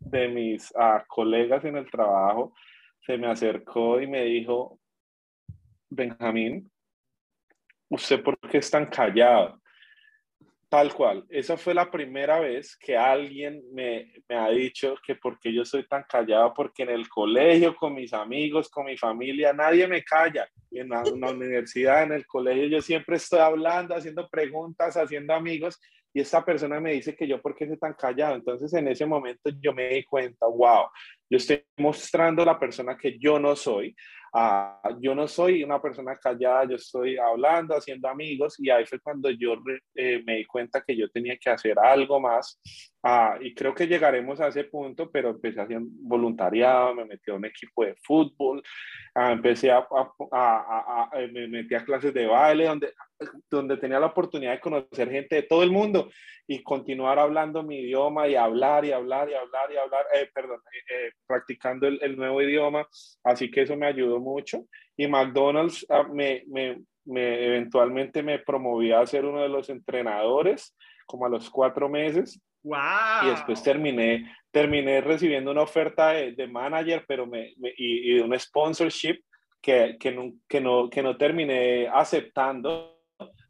[0.00, 2.54] de mis uh, colegas en el trabajo.
[3.00, 4.78] Se me acercó y me dijo,
[5.90, 6.70] Benjamín,
[7.88, 9.61] ¿usted por qué es tan callado?
[10.72, 11.26] Tal cual.
[11.28, 15.86] Esa fue la primera vez que alguien me, me ha dicho que porque yo soy
[15.86, 20.48] tan callado, porque en el colegio, con mis amigos, con mi familia, nadie me calla.
[20.70, 25.78] En la, universidad, en el colegio, yo siempre estoy hablando, haciendo preguntas, haciendo amigos,
[26.14, 28.36] y esta persona me dice que yo, ¿por qué soy tan callado?
[28.36, 30.86] Entonces, en ese momento yo me di cuenta, wow,
[31.28, 33.94] yo estoy mostrando la persona que yo no soy.
[34.34, 38.98] Uh, yo no soy una persona callada, yo estoy hablando, haciendo amigos y ahí fue
[38.98, 39.56] cuando yo
[39.94, 42.58] eh, me di cuenta que yo tenía que hacer algo más
[43.02, 47.34] uh, y creo que llegaremos a ese punto, pero empecé haciendo voluntariado, me metí a
[47.34, 48.62] un equipo de fútbol,
[49.16, 52.92] uh, empecé a, a, a, me metí a clases de baile donde,
[53.50, 56.08] donde tenía la oportunidad de conocer gente de todo el mundo
[56.46, 60.60] y continuar hablando mi idioma y hablar y hablar y hablar y hablar, eh, perdón,
[60.72, 62.86] eh, eh, practicando el, el, nuevo idioma.
[63.24, 64.64] Así que eso me ayudó mucho.
[64.96, 70.76] Y McDonald's ah, me, me, me, eventualmente me promovió a ser uno de los entrenadores
[71.06, 72.40] como a los cuatro meses.
[72.62, 73.24] Wow.
[73.24, 78.14] Y después terminé, terminé recibiendo una oferta de, de manager pero me, me y, y,
[78.16, 79.20] de un sponsorship
[79.60, 83.00] que, que, no, que, no, que no terminé aceptando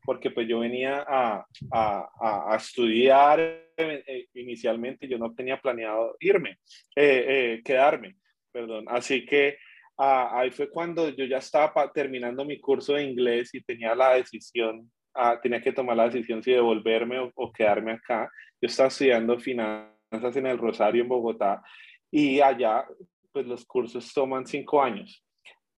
[0.04, 6.58] porque pues yo venía a, a, a estudiar eh, inicialmente, yo no tenía planeado irme,
[6.96, 7.24] eh,
[7.56, 8.16] eh, quedarme,
[8.50, 8.84] perdón.
[8.88, 9.58] Así que
[9.98, 14.14] ah, ahí fue cuando yo ya estaba terminando mi curso de inglés y tenía la
[14.14, 18.30] decisión, ah, tenía que tomar la decisión si devolverme o, o quedarme acá.
[18.60, 21.62] Yo estaba estudiando finanzas en el Rosario, en Bogotá,
[22.10, 22.86] y allá
[23.32, 25.24] pues los cursos toman cinco años.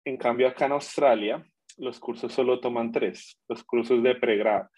[0.05, 1.45] En cambio, acá en Australia,
[1.79, 4.69] los cursos solo toman tres, los cursos de pregrado.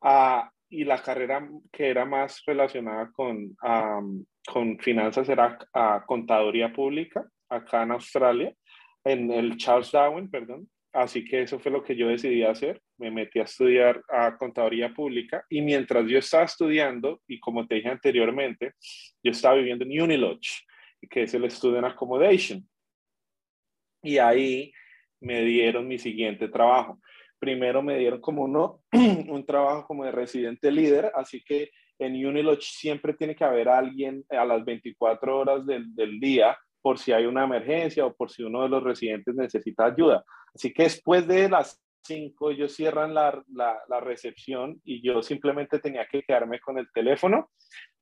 [0.00, 6.72] Uh, y la carrera que era más relacionada con, um, con finanzas era uh, contaduría
[6.72, 8.54] pública acá en Australia,
[9.04, 10.68] en el Charles Darwin, perdón.
[10.92, 12.80] Así que eso fue lo que yo decidí hacer.
[12.98, 17.76] Me metí a estudiar a contaduría pública y mientras yo estaba estudiando, y como te
[17.76, 18.74] dije anteriormente,
[19.22, 20.64] yo estaba viviendo en Unilodge,
[21.10, 22.66] que es el Student Accommodation.
[24.02, 24.72] Y ahí
[25.20, 27.00] me dieron mi siguiente trabajo.
[27.38, 32.64] Primero me dieron como uno, un trabajo como de residente líder, así que en Unilodge
[32.64, 37.24] siempre tiene que haber alguien a las 24 horas del, del día por si hay
[37.24, 40.22] una emergencia o por si uno de los residentes necesita ayuda.
[40.54, 45.78] Así que después de las 5 ellos cierran la, la, la, recepción y yo simplemente
[45.78, 47.50] tenía que quedarme con el teléfono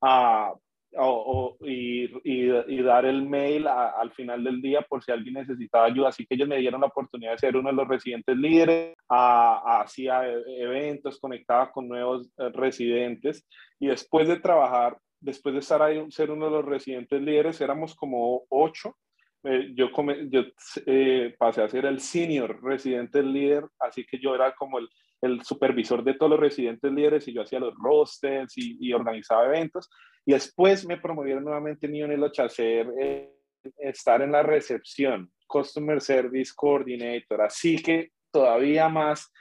[0.00, 0.58] uh,
[0.96, 5.12] o, o, y, y, y, dar el mail a, al final del día por si
[5.12, 6.08] alguien necesitaba ayuda.
[6.08, 10.22] Así que ellos me dieron la oportunidad de ser uno de los residentes líderes, hacía
[10.58, 13.46] eventos, conectaba con nuevos eh, residentes
[13.78, 17.94] y después de trabajar, después de estar ahí, ser uno de los residentes líderes, éramos
[17.94, 18.96] como ocho.
[19.44, 20.42] Eh, yo, come, yo
[20.86, 24.88] eh, pasé a ser el senior residente líder, así que yo era como el,
[25.20, 29.46] el supervisor de todos los residentes líderes y yo hacía los rosters y, y organizaba
[29.46, 29.90] eventos.
[30.24, 33.32] Y después me promovieron nuevamente en Unilodge a hacer, eh,
[33.78, 37.42] estar en la recepción, Customer Service Coordinator.
[37.42, 39.32] Así que todavía más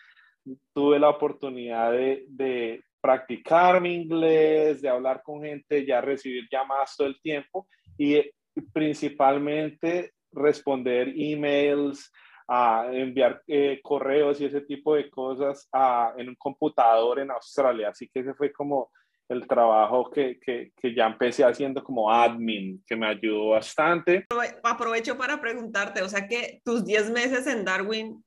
[0.74, 6.95] tuve la oportunidad de, de practicar mi inglés, de hablar con gente, ya recibir llamadas
[6.97, 8.20] todo el tiempo y
[8.74, 12.12] principalmente responder emails,
[12.54, 17.89] a enviar eh, correos y ese tipo de cosas a, en un computador en Australia.
[17.89, 18.91] Así que ese fue como
[19.30, 24.26] el trabajo que, que, que, ya empecé haciendo como admin, que me ayudó bastante.
[24.64, 28.22] Aprovecho para preguntarte, o sea que tus 10 meses en Darwin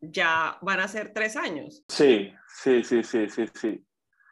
[0.00, 1.84] ya van a ser 3 años.
[1.88, 3.84] Sí, sí, sí, sí, sí, sí.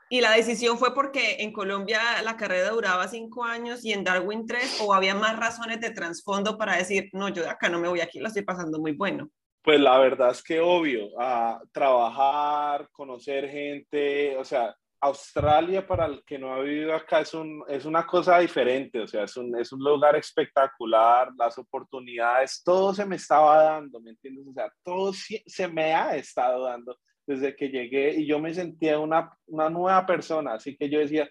[0.09, 4.46] ¿Y la decisión fue porque en Colombia la carrera duraba 5 años y en Darwin
[4.46, 7.88] 3 o había más razones de trasfondo para decir, no, yo de acá no me
[7.88, 9.28] voy, aquí lo estoy pasando muy bueno?
[9.62, 16.22] Pues la verdad es que obvio, a trabajar, conocer gente, o sea, Australia, para el
[16.24, 19.59] que no ha vivido acá, es, un, es una cosa diferente, o sea, es un,
[19.59, 24.46] es un lugar espectacular, las oportunidades, todo se me estaba dando, ¿me entiendes?
[24.46, 26.96] O sea, todo se me ha estado dando
[27.27, 31.29] desde que llegué y yo me sentía una, una nueva persona, así que yo decía,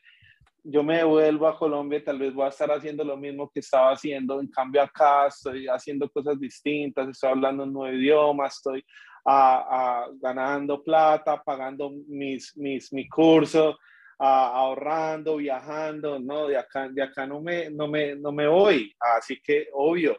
[0.64, 3.92] yo me vuelvo a Colombia tal vez voy a estar haciendo lo mismo que estaba
[3.92, 8.84] haciendo, en cambio acá estoy haciendo cosas distintas, estoy hablando un nuevo idioma, estoy
[9.26, 13.78] a, ganando plata, pagando mis, mis, mi curso,
[14.18, 18.94] ahorrando, viajando, no, de acá, de acá no, me, no, me, no me voy.
[19.18, 20.18] Así que, obvio,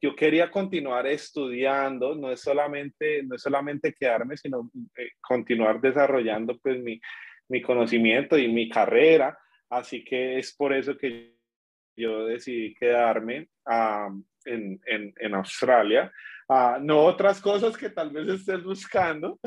[0.00, 6.58] yo quería continuar estudiando, no es solamente, no es solamente quedarme, sino eh, continuar desarrollando
[6.58, 7.00] pues mi,
[7.48, 9.36] mi conocimiento y mi carrera.
[9.70, 11.34] Así que es por eso que
[11.96, 16.12] yo decidí quedarme um, en, en, en, Australia.
[16.48, 19.38] Uh, no otras cosas que tal vez estés buscando.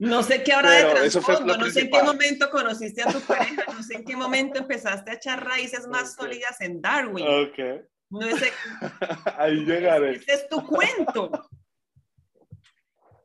[0.00, 3.64] No sé qué habrá de trasfondo, no sé en qué momento conociste a tu pareja,
[3.72, 7.26] no sé en qué momento empezaste a echar raíces más sólidas en Darwin.
[7.26, 7.84] Ok.
[8.10, 8.50] No sé.
[9.38, 10.12] Ahí llegaré.
[10.12, 11.30] Ese es tu cuento.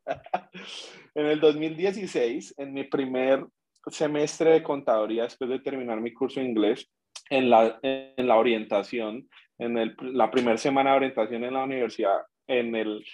[1.14, 3.46] en el 2016, en mi primer
[3.86, 6.90] semestre de contaduría, después de terminar mi curso de inglés,
[7.30, 9.28] en la, en la orientación,
[9.58, 13.04] en el, la primera semana de orientación en la universidad, en el,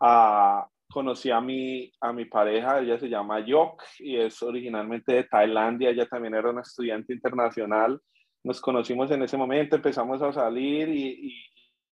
[0.00, 5.24] uh, conocí a mi, a mi pareja, ella se llama Yok y es originalmente de
[5.24, 8.00] Tailandia, ella también era una estudiante internacional.
[8.44, 11.34] Nos conocimos en ese momento, empezamos a salir y,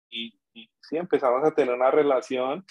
[0.09, 2.65] y, y, sí, empezamos a tener una relación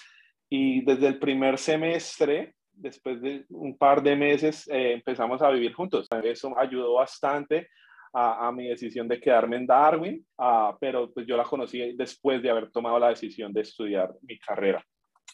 [0.49, 5.73] y desde el primer semestre, después de un par de meses, eh, empezamos a vivir
[5.73, 6.07] juntos.
[6.23, 7.69] Eso ayudó bastante
[8.13, 12.41] a, a, mi decisión de quedarme en Darwin, uh, pero pues yo la conocí después
[12.41, 14.83] de haber tomado la decisión de estudiar mi carrera.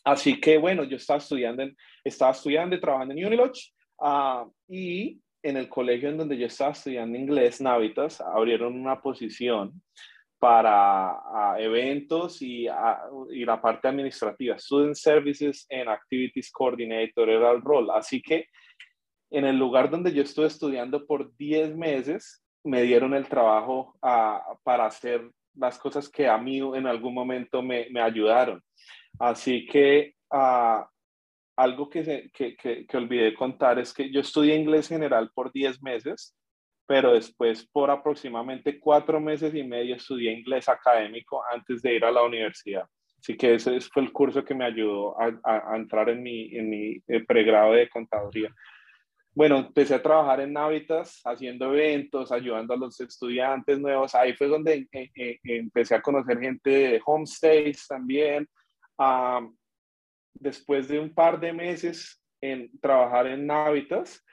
[0.03, 5.21] Así que bueno, yo estaba estudiando, en, estaba estudiando y trabajando en Unilodge uh, y
[5.43, 9.81] en el colegio en donde yo estaba estudiando inglés, Navitas, abrieron una posición
[10.39, 12.67] para eventos y,
[13.31, 17.89] y, la parte administrativa, Student Services and Activities Coordinator era el rol.
[17.91, 18.47] Así que
[19.31, 23.97] en el lugar donde yo estuve estudiando por 10 meses, me dieron el trabajo
[24.63, 28.61] para hacer las cosas que a mí en algún momento me, me ayudaron.
[29.19, 30.83] Así que uh,
[31.55, 35.81] algo que, que, que, que, olvidé contar es que yo estudié inglés general por 10
[35.81, 36.35] meses,
[36.87, 42.11] pero después por aproximadamente cuatro meses y medio estudié inglés académico antes de ir a
[42.11, 42.85] la universidad.
[43.19, 47.01] Así que ese fue el curso que me ayudó a, entrar en mi, en mi
[47.07, 48.53] eh, pregrado de contaduría.
[49.35, 54.13] Bueno, empecé a trabajar en Navitas, haciendo eventos, ayudando a los estudiantes nuevos.
[54.13, 58.47] Ahí fue donde eh, eh, empecé a conocer gente de homestays también.
[60.33, 64.23] Después de un par de meses en trabajar en Navitas,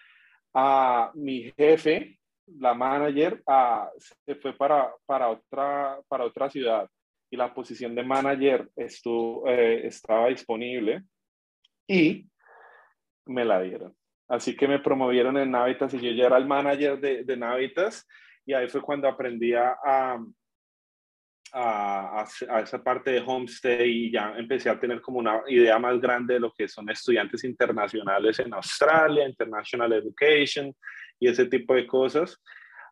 [0.55, 2.19] uh, mi jefe,
[2.59, 6.89] la manager, uh, se fue para, para, otra, para otra ciudad
[7.31, 11.05] y la posición de manager estuvo, eh, estaba disponible
[11.87, 12.27] y
[13.27, 13.95] me la dieron.
[14.29, 18.07] Así que me promovieron en Navitas y yo ya era el manager de, de Navitas
[18.45, 20.19] y ahí fue cuando aprendí a, a,
[21.53, 26.01] a, a, esa parte de homestay y ya empecé a tener como una idea más
[26.01, 30.75] grande de lo que son estudiantes internacionales en Australia, International Education
[31.19, 32.41] y ese tipo de cosas.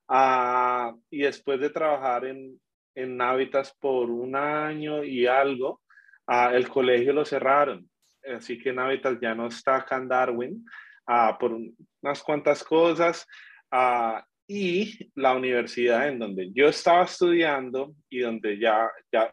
[0.09, 2.59] Uh, y después de trabajar en,
[2.95, 5.83] en Navitas por un año y algo,
[6.27, 7.89] uh, el colegio lo cerraron.
[8.37, 10.65] Así que Navitas ya no está acá en Darwin
[11.09, 13.27] uh, por unas cuantas cosas
[13.73, 19.31] uh, y la universidad en donde yo estaba estudiando y donde ya, ya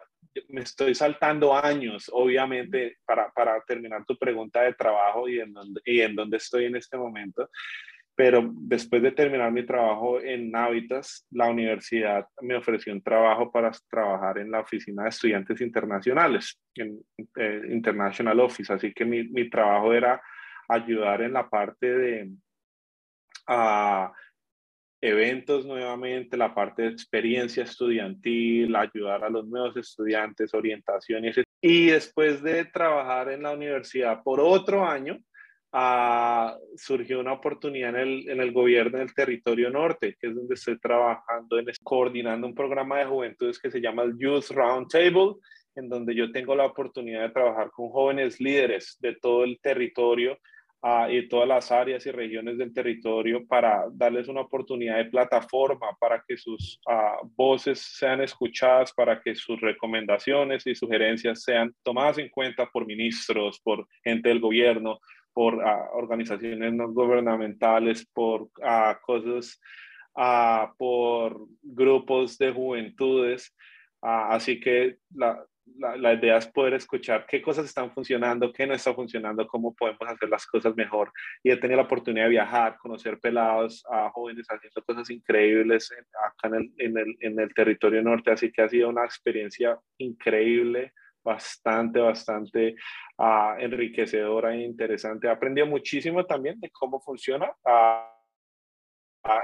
[0.49, 5.81] me estoy saltando años, obviamente, para, para terminar tu pregunta de trabajo y en, donde,
[5.85, 7.49] y en donde estoy en este momento.
[8.13, 13.71] Pero después de terminar mi trabajo en Navitas, la universidad me ofreció un trabajo para
[13.89, 16.99] trabajar en la oficina de estudiantes internacionales, en
[17.37, 18.71] eh, International Office.
[18.73, 20.21] Así que mi, mi trabajo era
[20.67, 22.29] ayudar en la parte de
[23.49, 24.09] uh,
[25.05, 31.23] eventos nuevamente, la parte de experiencia estudiantil, ayudar a los nuevos estudiantes, orientación
[31.61, 35.19] y después de trabajar en la universidad por otro año,
[35.73, 40.55] uh, surgió una oportunidad en el, en el gobierno del territorio norte, que es donde
[40.55, 45.35] estoy trabajando, en, coordinando un programa de juventudes que se llama Youth Roundtable,
[45.75, 50.37] en donde yo tengo la oportunidad de trabajar con jóvenes líderes de todo el territorio
[51.09, 56.23] y todas las áreas y regiones del territorio para darles una oportunidad de plataforma para
[56.27, 62.29] que sus uh, voces sean escuchadas, para que sus recomendaciones y sugerencias sean tomadas en
[62.29, 64.99] cuenta por ministros, por gente del gobierno,
[65.33, 68.49] por uh, organizaciones no gubernamentales, por
[69.05, 69.59] cosas,
[70.77, 73.53] por grupos de juventudes.
[74.01, 75.43] así que la,
[75.77, 79.75] la, la, idea es poder escuchar qué cosas están funcionando, qué no está funcionando, cómo
[79.75, 81.11] podemos hacer las cosas mejor.
[81.43, 85.91] Y he tenido la oportunidad de viajar, conocer pelados, a jóvenes haciendo cosas increíbles
[86.25, 89.77] acá en el, en, el, en el territorio norte, así que ha sido una experiencia
[89.97, 90.93] increíble
[91.23, 92.75] bastante, bastante
[93.17, 95.27] uh, enriquecedora e interesante.
[95.27, 98.14] He aprendido muchísimo también de cómo funciona uh,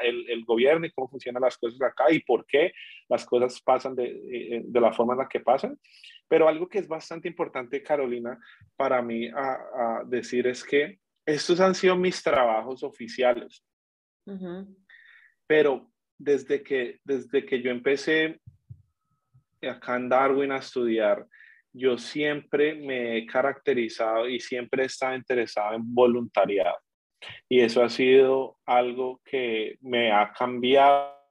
[0.03, 2.71] el, el, gobierno y cómo funcionan las cosas acá y por qué
[3.09, 5.77] las cosas pasan de, eh, de, la forma en la que pasan.
[6.27, 8.39] Pero algo que es bastante importante, Carolina,
[8.75, 13.63] para mí a, a decir es que estos han sido mis trabajos oficiales.
[14.25, 14.75] Uh -huh.
[15.47, 18.39] Pero desde que, desde que yo empecé
[19.61, 21.27] acá en Darwin a estudiar,
[21.73, 26.77] yo siempre me he caracterizado y siempre he estado interesado en voluntariado
[27.49, 31.21] y eso ha sido algo que me ha cambiado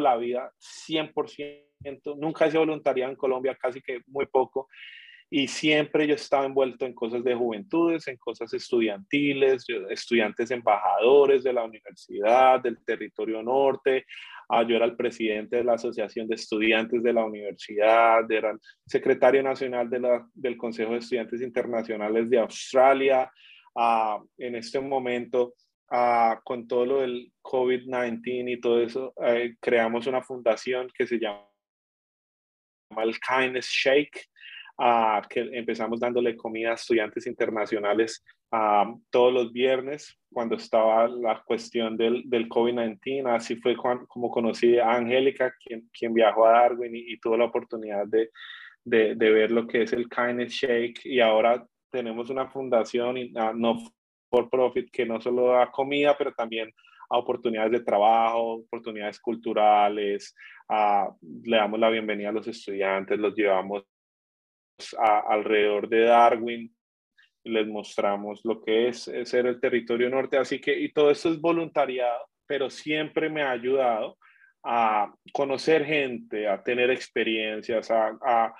[0.00, 0.52] la vida
[0.88, 2.16] 100%.
[2.16, 4.68] Nunca he sido voluntariado en Colombia, casi que muy poco.
[5.30, 11.52] Y siempre yo estaba envuelto en cosas de juventudes, en cosas estudiantiles, estudiantes embajadores de
[11.52, 14.06] la universidad, del territorio norte.
[14.48, 18.58] Ah, yo era el presidente de la Asociación de Estudiantes de la universidad, era el
[18.86, 23.30] secretario nacional de la, del Consejo de Estudiantes Internacionales de Australia.
[23.80, 25.54] Ah, en este momento
[25.90, 31.18] Ah, con todo lo del COVID-19 y todo eso, eh, creamos una fundación que se
[31.18, 31.46] llama
[32.98, 34.26] el Kindness Shake,
[34.78, 38.22] uh, que empezamos dándole comida a estudiantes internacionales
[38.52, 43.34] uh, todos los viernes cuando estaba la cuestión del, del COVID-19.
[43.34, 47.46] Así fue como conocí a Angélica, quien, quien viajó a Darwin y, y tuvo la
[47.46, 48.30] oportunidad de,
[48.84, 51.00] de, de, ver lo que es el Kindness Shake.
[51.06, 53.16] Y ahora tenemos una fundación
[53.54, 53.78] no
[54.30, 56.72] for profit que no solo da comida, pero también
[57.10, 60.34] a oportunidades de trabajo, oportunidades culturales,
[61.44, 63.84] le damos la bienvenida a los estudiantes, los llevamos
[64.98, 66.76] alrededor de Darwin,
[67.44, 71.40] les mostramos lo que es, ser el territorio norte, así que, y todo esto es
[71.40, 74.18] voluntariado, pero siempre me ha ayudado
[74.62, 78.54] a conocer gente, a tener experiencias, a, a,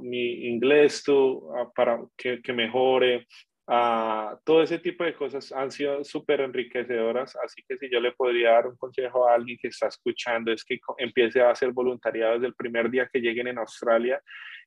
[0.00, 3.26] mi inglés tú, para que, que mejore,
[3.70, 8.12] Uh, todo ese tipo de cosas han sido súper enriquecedoras, así que si yo le
[8.12, 12.32] podría dar un consejo a alguien que está escuchando es que empiece a hacer voluntariado
[12.32, 14.22] desde el primer día que lleguen en Australia.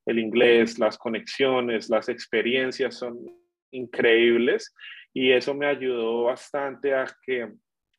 [0.05, 3.17] El inglés, las conexiones, las experiencias son
[3.71, 4.71] increíbles
[5.15, 7.51] y eso me ayudó bastante a que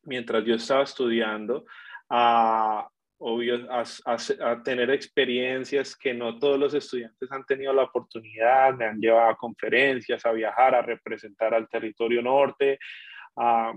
[0.05, 1.65] mientras yo estaba estudiando,
[2.11, 2.89] a
[3.23, 9.01] obvio, a, tener experiencias que no todos los estudiantes han tenido la oportunidad, me han
[9.01, 12.79] llevado a conferencias, a viajar, a representar al territorio norte,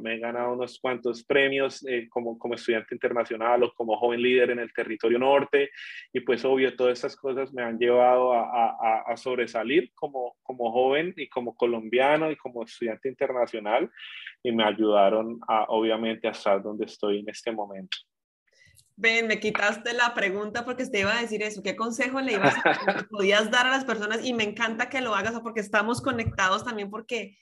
[0.02, 4.52] me he ganado unos cuantos premios eh, como, como estudiante internacional o como joven líder
[4.52, 5.70] en el territorio norte
[6.12, 11.14] y pues obvio todas estas cosas me han llevado a, a sobresalir como, como joven
[11.16, 13.89] y como colombiano y como estudiante internacional
[14.43, 17.98] y me ayudaron a, obviamente a estar donde estoy en este momento.
[18.98, 21.62] Ven, me quitaste la pregunta porque te iba a decir eso.
[21.62, 24.24] ¿Qué consejo le ibas a, podías dar a las personas?
[24.24, 27.38] Y me encanta que lo hagas porque estamos conectados también porque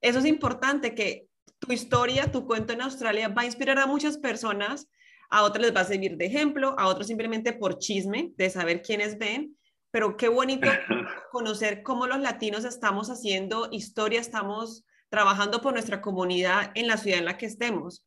[0.00, 1.28] eso es importante, que
[1.58, 4.88] tu historia, tu cuento en Australia va a inspirar a muchas personas,
[5.30, 8.82] a otras les va a servir de ejemplo, a otros simplemente por chisme, de saber
[8.82, 9.56] quiénes ven,
[9.90, 10.68] pero qué bonito
[11.32, 17.20] conocer cómo los latinos estamos haciendo historia, estamos trabajando por nuestra comunidad en la ciudad
[17.20, 18.04] en la que estemos.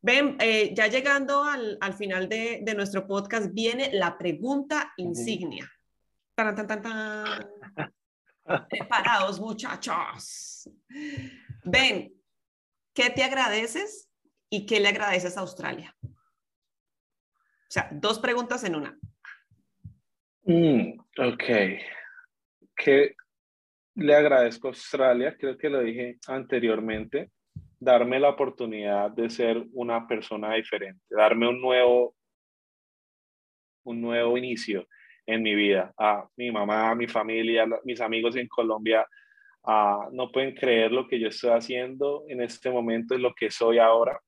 [0.00, 5.68] Ven, eh, ya llegando al, al final de, de, nuestro podcast, viene la pregunta insignia.
[6.36, 7.50] Tan, tan, tan, tan.
[8.70, 10.70] Preparados, muchachos.
[11.64, 12.12] Ven,
[12.94, 14.08] ¿qué te agradeces
[14.48, 15.94] y qué le agradeces a Australia?
[16.02, 18.98] O sea, dos preguntas en una.
[20.44, 21.44] Mm, ok.
[22.76, 23.16] ¿Qué
[23.96, 25.36] le agradezco a Australia?
[25.36, 27.32] Creo que lo dije anteriormente
[27.80, 32.14] darme la oportunidad de ser una persona diferente, darme un nuevo,
[33.84, 34.86] un nuevo inicio
[35.26, 35.92] en mi vida.
[35.98, 39.06] A mi mamá, a mi familia, mis amigos en Colombia
[40.12, 43.78] no pueden creer lo que yo estoy haciendo en este momento y lo que soy
[43.78, 44.18] ahora,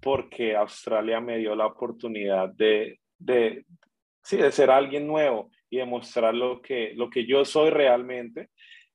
[0.00, 3.64] porque Australia me dio la oportunidad de, de,
[4.22, 8.50] sí, de ser alguien nuevo y demostrar lo que, lo que yo soy realmente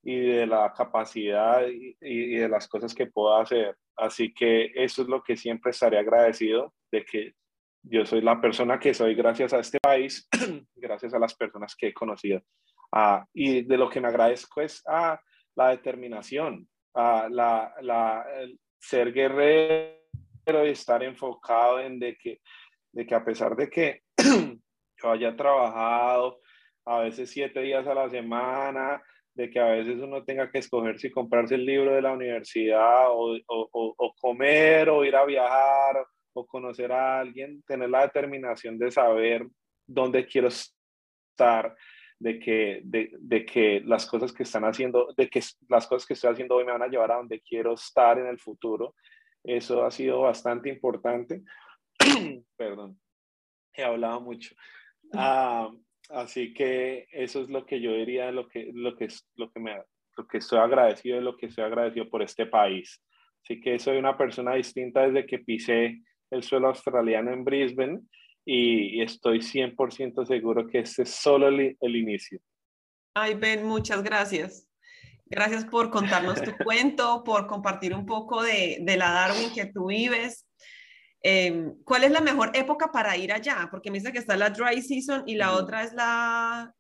[0.08, 3.76] y de la capacidad y, de las cosas que puedo hacer.
[3.98, 7.34] Así que eso es lo que siempre estaré agradecido de que
[7.84, 10.26] yo soy la persona que soy gracias a este país,
[10.78, 12.42] gracias a las personas que he conocido.
[12.90, 15.20] Ah, y de lo que me agradezco es a
[15.58, 18.26] la determinación, a la, la
[18.80, 19.98] ser guerrero
[20.66, 22.40] y estar enfocado en de que,
[22.94, 24.04] de que a pesar de que
[25.04, 26.40] yo haya trabajado
[26.86, 29.04] a veces siete días a la semana,
[29.38, 33.12] de que a veces uno tenga que escoger si comprarse el libro de la universidad
[33.12, 38.80] o, o, o, comer o ir a viajar o conocer a alguien, tener la determinación
[38.80, 39.48] de saber
[39.86, 41.76] dónde quiero estar,
[42.20, 46.16] de que, de, de, que las cosas que están haciendo, de que las cosas que
[46.16, 48.96] estoy haciendo hoy me van a llevar a donde quiero estar en el futuro.
[49.44, 51.44] Eso ha sido bastante importante.
[52.58, 53.00] Perdón,
[53.72, 54.56] he hablado mucho.
[55.14, 55.70] Ah,
[56.10, 59.76] Así que eso es lo que yo diría, lo que, lo que, lo que, me,
[60.16, 63.02] lo que estoy agradecido, lo que estoy agradecido por este país.
[63.44, 66.02] Así que soy una persona distinta desde que pisé
[66.32, 68.00] el suelo australiano en Brisbane
[68.46, 72.40] y, estoy 100% seguro que este es solo el, el inicio.
[73.14, 74.68] Ay, Ben, muchas gracias.
[75.26, 79.88] Gracias por contarnos tu cuento, por compartir un poco de, de la Darwin que tú
[79.88, 80.48] vives.
[81.22, 83.68] Em, ¿Cuál es la mejor época para ir allá?
[83.72, 86.74] Porque me dice que está la dry season y la otra es la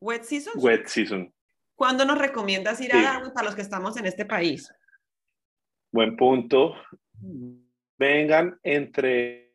[0.00, 0.52] wet season.
[0.56, 1.32] Wet season.
[1.74, 4.70] ¿Cuándo nos recomiendas ir a Darwin para los que estamos en este país?
[5.90, 6.74] Buen punto.
[7.98, 9.54] Vengan entre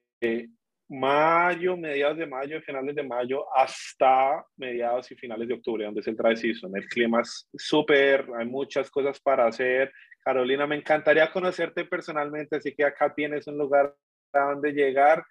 [0.88, 6.07] mayo, mediados de mayo, finales de mayo, hasta mediados y finales de octubre, donde es
[6.07, 6.76] el dry season.
[6.76, 9.91] El clima es súper, hay muchas cosas para hacer.
[10.19, 13.95] Carolina, me encantaría conocerte personalmente, así que acá tienes un lugar
[14.36, 15.23] a donde llegar.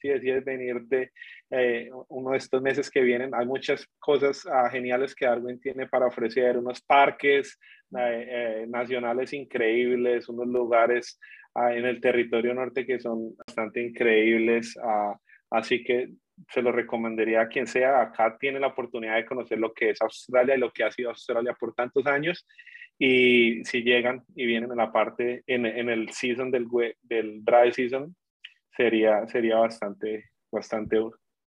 [0.00, 1.12] Si decides venirte
[1.50, 5.88] eh, uno de estos meses que vienen, hay muchas cosas ah, geniales que Darwin tiene
[5.88, 7.58] para ofrecer, unos parques
[7.98, 11.18] eh, eh, nacionales increíbles, unos lugares
[11.60, 14.78] Ah, en el territorio norte que son bastante increíbles.
[14.82, 15.16] Ah,
[15.50, 16.10] así que
[16.50, 18.00] se lo recomendaría a quien sea.
[18.00, 21.10] Acá tiene la oportunidad de conocer lo que es Australia y lo que ha sido
[21.10, 22.46] Australia por tantos años.
[22.96, 26.66] Y si llegan y vienen en la parte, en, en el season del,
[27.02, 28.14] del dry season,
[28.78, 30.98] sería, sería bastante, bastante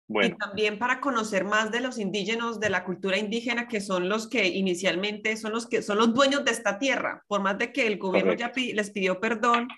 [0.08, 0.34] bueno.
[0.34, 4.28] Y también para conocer más de los indígenas, de la cultura indígena, que son los
[4.28, 7.86] que inicialmente son los que son los dueños de esta tierra, por más de que
[7.86, 9.68] el gobierno ya les pidió perdón,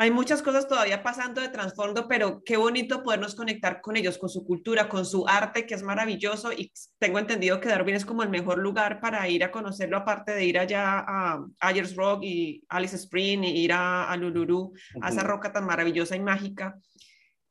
[0.00, 4.30] hay muchas cosas todavía pasando de trasfondo, pero qué bonito podernos conectar con ellos, con
[4.30, 6.52] su cultura, con su arte, que es maravilloso.
[6.52, 10.32] Y tengo entendido que Darwin es como el mejor lugar para ir a conocerlo, aparte
[10.32, 14.72] de ir allá a Ayers Rock y Alice Spring y ir a, a Luluru,
[15.02, 16.78] a esa roca tan maravillosa y mágica.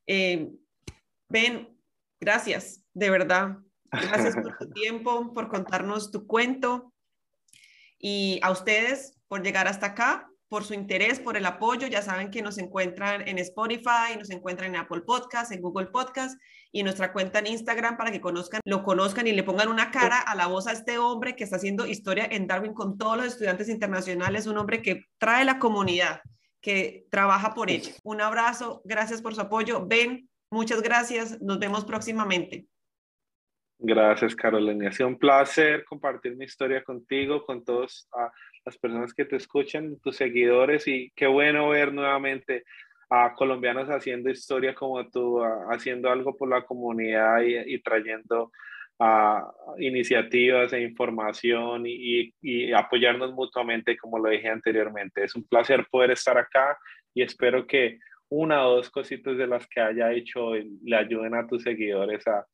[0.08, 0.50] Eh,
[1.28, 1.78] ben,
[2.20, 3.58] gracias, de verdad.
[3.92, 6.96] Gracias por tu tiempo, por contarnos tu cuento.
[8.00, 11.88] Y a ustedes por llegar hasta acá por su interés, por el apoyo.
[11.88, 16.40] Ya saben que nos encuentran en Spotify, nos encuentran en Apple Podcast, en Google Podcast
[16.72, 20.20] y nuestra cuenta en Instagram para que conozcan, lo conozcan y le pongan una cara
[20.20, 23.28] a la voz a este hombre que está haciendo historia en Darwin con todos los
[23.28, 26.22] estudiantes internacionales, un hombre que trae la comunidad,
[26.62, 27.94] que trabaja por ella.
[28.04, 29.86] Un abrazo, gracias por su apoyo.
[29.86, 32.68] Ben, muchas gracias, nos vemos próximamente.
[33.82, 34.90] Gracias, Carolina.
[34.90, 38.30] Ha sido un placer compartir mi historia contigo, con todas ah,
[38.70, 42.66] las personas que te escuchan, tus seguidores, y qué bueno ver nuevamente
[43.10, 45.42] a colombianos haciendo historia como tú,
[45.72, 48.52] haciendo algo por la comunidad y, trayendo
[49.00, 55.24] uh, iniciativas e información y, y, apoyarnos mutuamente, como lo dije anteriormente.
[55.24, 56.78] Es un placer poder estar acá
[57.16, 57.98] y espero que
[58.30, 62.46] una o dos cositas de las que haya hecho le ayuden a tus seguidores a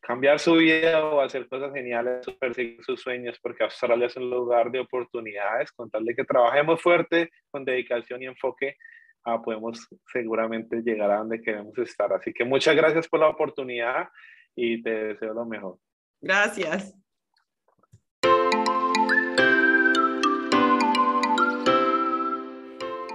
[0.00, 4.70] cambiar su vida o hacer cosas geniales, perseguir sus sueños, porque Australia es un lugar
[4.70, 8.76] de oportunidades, con tal de que trabajemos fuerte, con dedicación y enfoque,
[9.24, 12.12] ah, podemos seguramente llegar a donde queremos estar.
[12.12, 14.08] Así que muchas gracias por la oportunidad
[14.54, 15.78] y te deseo lo mejor.
[16.20, 16.94] Gracias.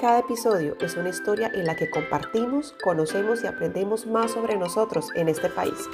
[0.01, 5.09] Cada episodio es una historia en la que compartimos, conocemos y aprendemos más sobre nosotros
[5.13, 5.89] en este país.